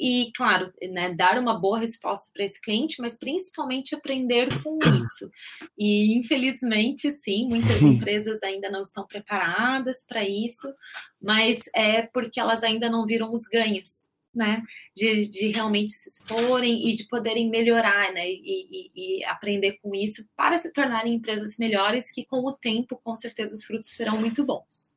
[0.00, 5.28] e, claro, né, dar uma boa resposta para esse cliente, mas principalmente aprender com isso.
[5.76, 10.72] E, infelizmente, sim, muitas empresas ainda não estão preparadas para isso,
[11.20, 14.62] mas é porque elas ainda não viram os ganhos né?
[14.94, 18.28] De, de realmente se exporem e de poderem melhorar, né?
[18.28, 23.00] E, e, e, aprender com isso para se tornarem empresas melhores que com o tempo,
[23.02, 24.96] com certeza, os frutos serão muito bons.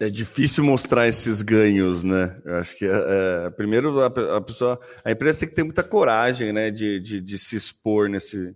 [0.00, 2.40] É difícil mostrar esses ganhos, né?
[2.44, 5.84] Eu acho que é, é, primeiro a, a, pessoa, a empresa tem que ter muita
[5.84, 6.70] coragem, né?
[6.70, 8.54] De, de, de se expor nesse.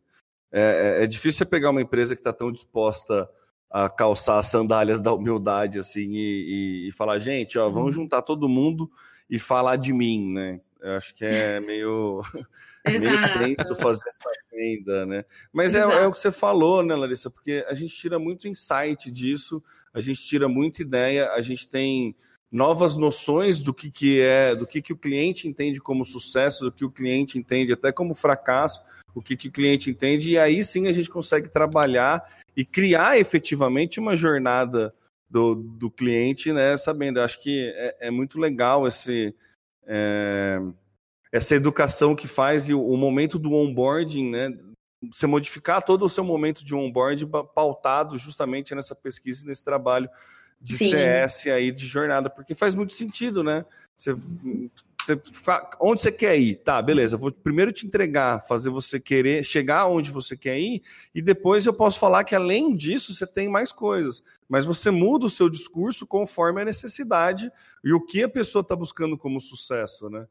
[0.51, 3.29] É, é, é difícil você pegar uma empresa que está tão disposta
[3.71, 8.03] a calçar as sandálias da humildade assim e, e, e falar, gente, ó, vamos uhum.
[8.03, 8.91] juntar todo mundo
[9.29, 10.61] e falar de mim, né?
[10.81, 12.21] Eu acho que é meio,
[12.87, 15.25] meio tenso fazer essa venda, né?
[15.53, 17.31] Mas é, é, o que você falou, né, Larissa?
[17.31, 19.63] Porque a gente tira muito insight disso,
[19.93, 22.15] a gente tira muita ideia, a gente tem
[22.51, 26.73] novas noções do que, que é, do que, que o cliente entende como sucesso, do
[26.73, 28.81] que o cliente entende até como fracasso,
[29.15, 32.25] o que, que o cliente entende, e aí sim a gente consegue trabalhar
[32.57, 34.95] e criar efetivamente uma jornada
[35.29, 36.77] do, do cliente, né?
[36.79, 39.35] Sabendo, acho que é, é muito legal esse,
[39.87, 40.59] é,
[41.33, 44.57] essa educação que faz e o, o, momento do onboarding, né?
[45.13, 50.09] Você modificar todo o seu momento de onboarding pautado justamente nessa pesquisa, nesse trabalho
[50.61, 50.91] de Sim.
[50.91, 53.65] CS aí de jornada, porque faz muito sentido, né?
[53.97, 54.17] Você,
[55.09, 55.23] você,
[55.81, 56.57] onde você quer ir?
[56.57, 57.17] Tá, beleza.
[57.17, 60.83] Vou primeiro te entregar, fazer você querer chegar onde você quer ir,
[61.15, 64.23] e depois eu posso falar que além disso você tem mais coisas.
[64.49, 67.51] Mas você muda o seu discurso conforme a necessidade
[67.85, 70.27] e o que a pessoa está buscando como sucesso, né?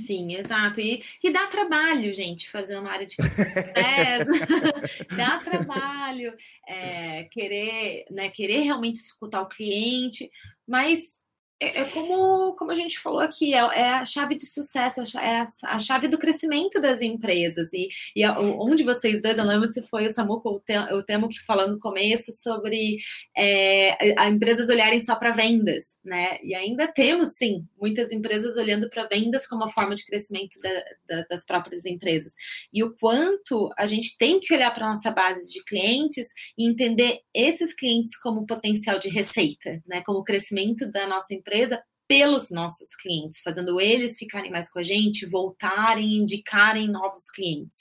[0.00, 0.80] Sim, exato.
[0.80, 4.30] E, e dá trabalho, gente, fazer uma área de sucesso.
[5.16, 6.34] dá trabalho
[6.66, 10.28] é, querer, né, querer realmente escutar o cliente,
[10.66, 11.23] mas
[11.64, 15.40] é, é, como, como a gente falou aqui, é, é a chave de sucesso, é
[15.40, 17.72] a, a, chave do crescimento das empresas.
[17.72, 20.62] E, e um de vocês dois, eu lembro se foi o Samuco ou
[20.98, 22.98] o Temo que falando no começo sobre
[23.36, 26.38] é, a, empresas olharem só para vendas, né?
[26.42, 30.84] E ainda temos, sim, muitas empresas olhando para vendas como uma forma de crescimento da,
[31.08, 32.34] da, das próprias empresas.
[32.72, 36.26] E o quanto a gente tem que olhar para a nossa base de clientes
[36.58, 40.02] e entender esses clientes como potencial de receita, né?
[40.04, 44.82] Como crescimento da nossa empresa empresa pelos nossos clientes, fazendo eles ficarem mais com a
[44.82, 47.78] gente, voltarem, indicarem novos clientes.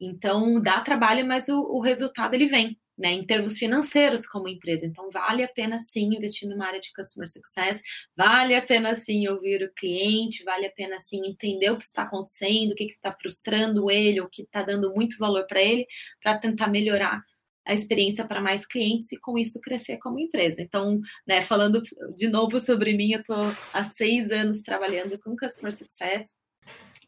[0.00, 4.86] Então, dá trabalho, mas o, o resultado ele vem, né, em termos financeiros como empresa.
[4.86, 7.82] Então, vale a pena sim investir numa área de customer success,
[8.16, 12.02] vale a pena sim ouvir o cliente, vale a pena sim entender o que está
[12.02, 15.86] acontecendo, o que, que está frustrando ele, o que está dando muito valor para ele,
[16.22, 17.20] para tentar melhorar
[17.66, 20.62] a experiência para mais clientes e com isso crescer como empresa.
[20.62, 21.82] Então, né, falando
[22.14, 26.34] de novo sobre mim, eu estou há seis anos trabalhando com Customer Success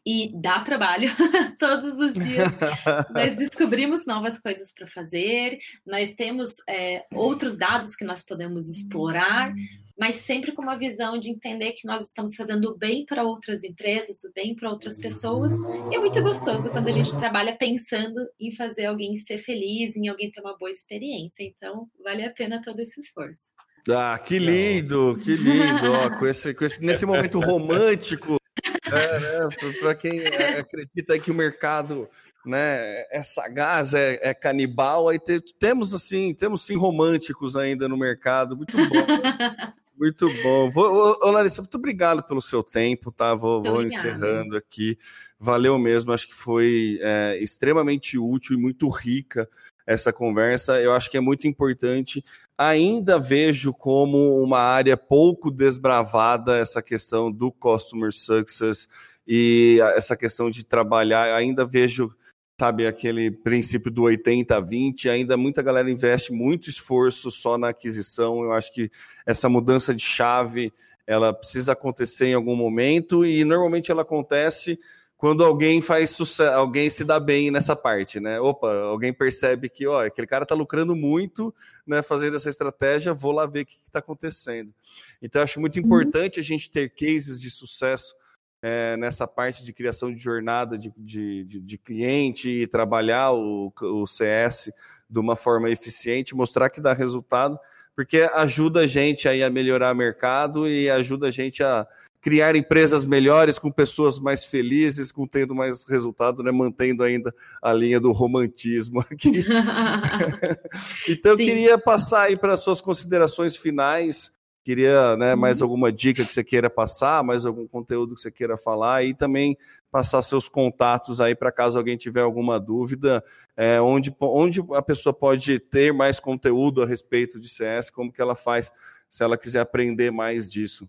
[0.05, 1.09] e dá trabalho
[1.59, 2.57] todos os dias.
[3.13, 9.53] nós descobrimos novas coisas para fazer, nós temos é, outros dados que nós podemos explorar,
[9.99, 13.65] mas sempre com uma visão de entender que nós estamos fazendo o bem para outras
[13.65, 15.51] empresas, o bem para outras pessoas.
[15.91, 20.07] E é muito gostoso quando a gente trabalha pensando em fazer alguém ser feliz, em
[20.07, 21.43] alguém ter uma boa experiência.
[21.43, 23.49] Então, vale a pena todo esse esforço.
[23.89, 25.91] Ah, que lindo, que lindo!
[25.91, 28.37] Ó, com esse, com esse, nesse momento romântico,
[28.85, 29.49] é, né,
[29.81, 32.09] para quem acredita que o mercado
[32.45, 37.97] né, é sagaz, é, é canibal, aí te, temos assim, temos sim românticos ainda no
[37.97, 38.85] mercado, muito bom.
[39.99, 40.71] Muito bom.
[40.71, 43.35] Vou, ô, Larissa, muito obrigado pelo seu tempo, tá?
[43.35, 44.97] Vou, vou encerrando aqui.
[45.37, 49.49] Valeu mesmo, acho que foi é, extremamente útil e muito rica
[49.85, 50.79] essa conversa.
[50.81, 52.23] Eu acho que é muito importante.
[52.57, 58.87] Ainda vejo como uma área pouco desbravada essa questão do customer success
[59.27, 61.35] e essa questão de trabalhar.
[61.35, 62.15] Ainda vejo
[62.59, 68.43] sabe, aquele princípio do 80-20, ainda muita galera investe muito esforço só na aquisição.
[68.43, 68.91] Eu acho que
[69.25, 70.73] essa mudança de chave
[71.07, 74.77] ela precisa acontecer em algum momento e normalmente ela acontece
[75.17, 78.39] quando alguém faz sucesso, alguém se dá bem nessa parte, né?
[78.39, 81.53] Opa, alguém percebe que, ó, aquele cara tá lucrando muito,
[81.85, 84.73] né, fazendo essa estratégia, vou lá ver o que está acontecendo.
[85.21, 85.85] Então, eu acho muito uhum.
[85.85, 88.15] importante a gente ter cases de sucesso
[88.61, 93.71] é, nessa parte de criação de jornada de, de, de, de cliente e trabalhar o,
[93.81, 94.69] o CS
[95.09, 97.57] de uma forma eficiente, mostrar que dá resultado,
[97.95, 101.87] porque ajuda a gente aí a melhorar o mercado e ajuda a gente a
[102.21, 107.71] criar empresas melhores com pessoas mais felizes, com tendo mais resultado, né, mantendo ainda a
[107.71, 109.45] linha do romantismo aqui.
[111.07, 114.31] então eu queria passar aí para suas considerações finais
[114.69, 115.65] Queria né, mais uhum.
[115.65, 119.57] alguma dica que você queira passar, mais algum conteúdo que você queira falar e também
[119.89, 123.23] passar seus contatos aí para caso alguém tiver alguma dúvida,
[123.57, 128.21] é, onde, onde a pessoa pode ter mais conteúdo a respeito de CS, como que
[128.21, 128.71] ela faz
[129.09, 130.87] se ela quiser aprender mais disso.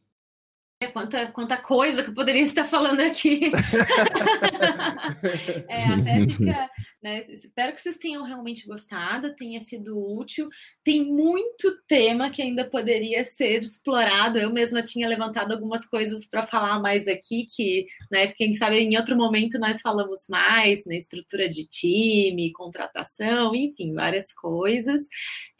[0.82, 3.52] É, quanta, quanta coisa que eu poderia estar falando aqui.
[5.68, 6.70] é, até fica,
[7.02, 10.48] né, espero que vocês tenham realmente gostado, tenha sido útil.
[10.82, 14.38] Tem muito tema que ainda poderia ser explorado.
[14.38, 18.96] Eu mesma tinha levantado algumas coisas para falar mais aqui, que, né, quem sabe em
[18.96, 25.06] outro momento nós falamos mais, na né, estrutura de time, contratação, enfim, várias coisas.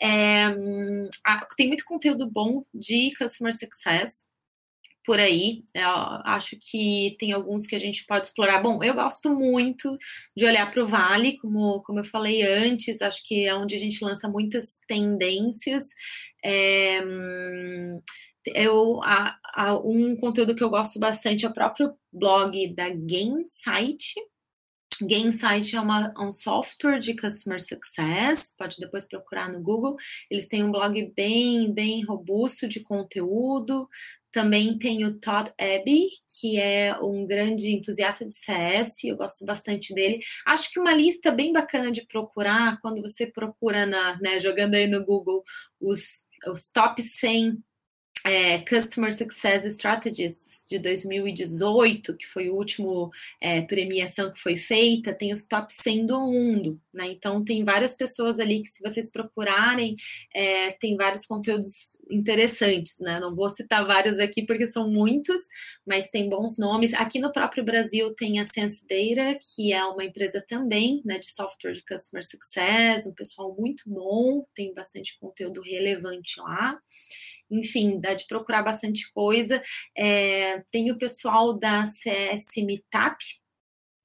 [0.01, 1.11] É, hum,
[1.59, 4.31] tem muito conteúdo bom de Customer Success
[5.05, 5.63] por aí.
[5.75, 5.89] Eu
[6.25, 8.63] acho que tem alguns que a gente pode explorar.
[8.63, 9.97] Bom, eu gosto muito
[10.37, 13.79] de olhar para o Vale, como, como eu falei antes, acho que é onde a
[13.79, 15.85] gente lança muitas tendências.
[16.45, 17.01] É,
[18.47, 24.15] eu, a, a, um conteúdo que eu gosto bastante é o próprio blog da Gainsight.
[25.03, 29.97] Gainsight é uma, um software de customer success, pode depois procurar no Google.
[30.31, 33.89] Eles têm um blog bem, bem robusto de conteúdo,
[34.33, 36.09] também tem o Todd Abbey,
[36.41, 40.21] que é um grande entusiasta de CS, eu gosto bastante dele.
[40.47, 44.87] Acho que uma lista bem bacana de procurar, quando você procura na, né, jogando aí
[44.87, 45.43] no Google
[45.81, 47.59] os, os top 100
[48.25, 53.11] é, Customer Success Strategies de 2018, que foi o último
[53.41, 57.09] é, premiação que foi feita, tem os top 100 do mundo, né?
[57.11, 59.97] Então tem várias pessoas ali que, se vocês procurarem,
[60.35, 63.19] é, tem vários conteúdos interessantes, né?
[63.19, 65.41] Não vou citar vários aqui porque são muitos,
[65.87, 66.93] mas tem bons nomes.
[66.95, 71.33] Aqui no próprio Brasil tem a Sense Data, que é uma empresa também, né, de
[71.33, 76.79] software de Customer Success, um pessoal muito bom, tem bastante conteúdo relevante lá
[77.51, 79.63] enfim, dá de procurar bastante coisa.
[79.97, 83.25] É, tem o pessoal da CS Meetup,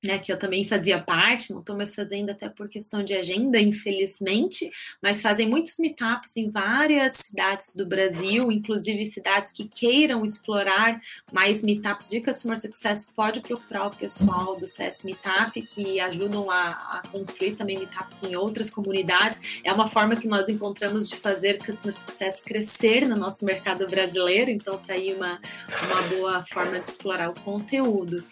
[0.06, 3.60] né, que eu também fazia parte, não estou mais fazendo até por questão de agenda,
[3.60, 11.00] infelizmente, mas fazem muitos meetups em várias cidades do Brasil, inclusive cidades que queiram explorar
[11.32, 16.70] mais meetups de Customer Success, pode procurar o pessoal do CS Meetup, que ajudam a,
[16.70, 19.60] a construir também meetups em outras comunidades.
[19.64, 24.52] É uma forma que nós encontramos de fazer Customer Success crescer no nosso mercado brasileiro,
[24.52, 25.40] então tá aí uma,
[25.86, 28.24] uma boa forma de explorar o conteúdo.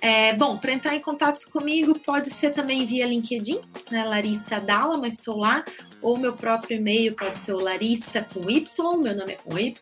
[0.00, 3.60] É, bom, para entrar em contato comigo pode ser também via LinkedIn,
[3.92, 5.64] né, Larissa Dalla, mas estou lá,
[6.02, 8.66] ou meu próprio e-mail pode ser o Larissa com Y,
[9.00, 9.72] meu nome é com Y,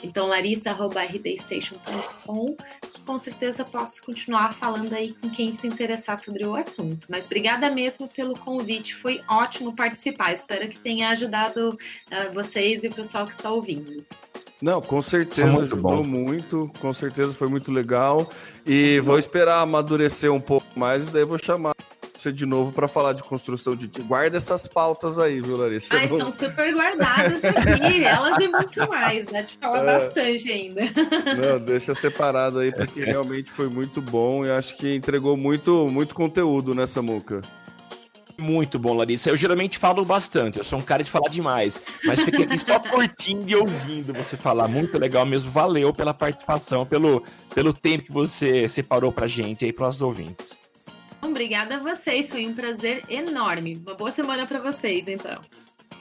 [0.00, 2.56] então larissa.rdstation.com,
[2.92, 7.08] que com certeza posso continuar falando aí com quem se interessar sobre o assunto.
[7.10, 12.88] Mas obrigada mesmo pelo convite, foi ótimo participar, espero que tenha ajudado uh, vocês e
[12.88, 14.06] o pessoal que está ouvindo.
[14.64, 16.02] Não, com certeza muito ajudou bom.
[16.02, 18.26] muito, com certeza foi muito legal.
[18.64, 21.74] E vou esperar amadurecer um pouco mais, e daí vou chamar
[22.16, 25.94] você de novo para falar de construção de Guarda essas pautas aí, viu, Larissa?
[25.94, 28.04] Ah, estão super guardadas aqui.
[28.08, 29.42] Elas e muito mais, né?
[29.42, 29.98] De falar é...
[29.98, 30.80] bastante ainda.
[31.36, 36.14] Não, deixa separado aí, porque realmente foi muito bom e acho que entregou muito, muito
[36.14, 37.42] conteúdo nessa muca.
[38.38, 39.30] Muito bom, Larissa.
[39.30, 42.78] Eu geralmente falo bastante, eu sou um cara de falar demais, mas fiquei aqui só
[42.90, 44.66] curtindo e ouvindo você falar.
[44.66, 45.50] Muito legal mesmo.
[45.50, 47.22] Valeu pela participação, pelo,
[47.54, 50.60] pelo tempo que você separou pra gente aí, para os ouvintes.
[51.22, 53.80] Obrigada a vocês, foi um prazer enorme.
[53.84, 55.34] Uma boa semana para vocês, então.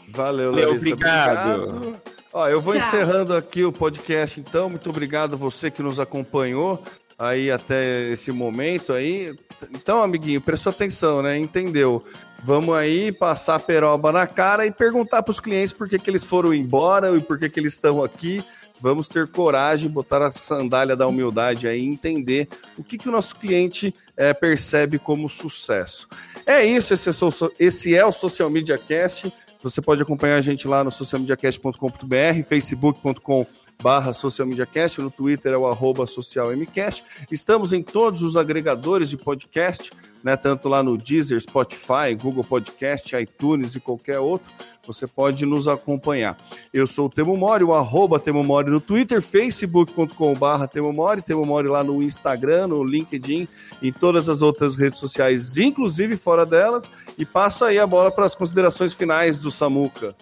[0.10, 0.76] Valeu, Larissa.
[0.76, 1.64] Obrigado.
[1.64, 2.02] obrigado.
[2.34, 2.88] Ó, eu vou Tchau.
[2.88, 4.70] encerrando aqui o podcast, então.
[4.70, 6.84] Muito obrigado a você que nos acompanhou
[7.18, 9.34] aí até esse momento aí.
[9.72, 11.38] Então, amiguinho, prestou atenção, né?
[11.38, 12.04] Entendeu?
[12.44, 16.10] Vamos aí passar a peroba na cara e perguntar para os clientes por que, que
[16.10, 18.44] eles foram embora e por que, que eles estão aqui.
[18.82, 23.12] Vamos ter coragem, botar a sandália da humildade aí e entender o que, que o
[23.12, 26.10] nosso cliente é, percebe como sucesso.
[26.46, 27.14] É isso, esse é,
[27.60, 29.32] esse é o Social Media Cast.
[29.62, 33.48] Você pode acompanhar a gente lá no socialmediacast.com.br, facebook.com
[33.84, 37.04] barra socialmediacast, no Twitter é o arroba socialmcast.
[37.30, 39.92] Estamos em todos os agregadores de podcast,
[40.24, 44.54] né, tanto lá no Deezer, Spotify, Google Podcast, iTunes e qualquer outro
[44.88, 46.38] você pode nos acompanhar.
[46.74, 51.46] Eu sou o Temo Mori, o arroba Temo Mori no Twitter, facebook.com.br Temo Mori, Temo
[51.46, 53.50] Mori lá no Instagram, no LinkedIn,
[53.82, 58.26] em todas as outras redes sociais, inclusive fora delas, e passo aí a bola para
[58.26, 60.16] as considerações finais do Samuca.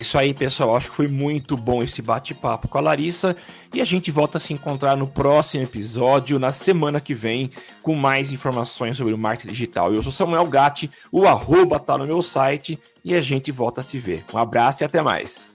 [0.00, 0.74] Isso aí, pessoal.
[0.74, 3.36] Acho que foi muito bom esse bate-papo com a Larissa.
[3.74, 7.50] E a gente volta a se encontrar no próximo episódio, na semana que vem,
[7.82, 9.92] com mais informações sobre o marketing digital.
[9.92, 13.84] Eu sou Samuel Gatti, o arroba tá no meu site e a gente volta a
[13.84, 14.24] se ver.
[14.32, 15.54] Um abraço e até mais.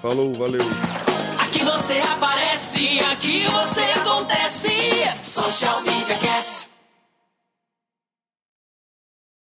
[0.00, 0.62] Falou, valeu.
[1.40, 4.70] Aqui você aparece, aqui você acontece.
[5.20, 6.59] Social Media Cast.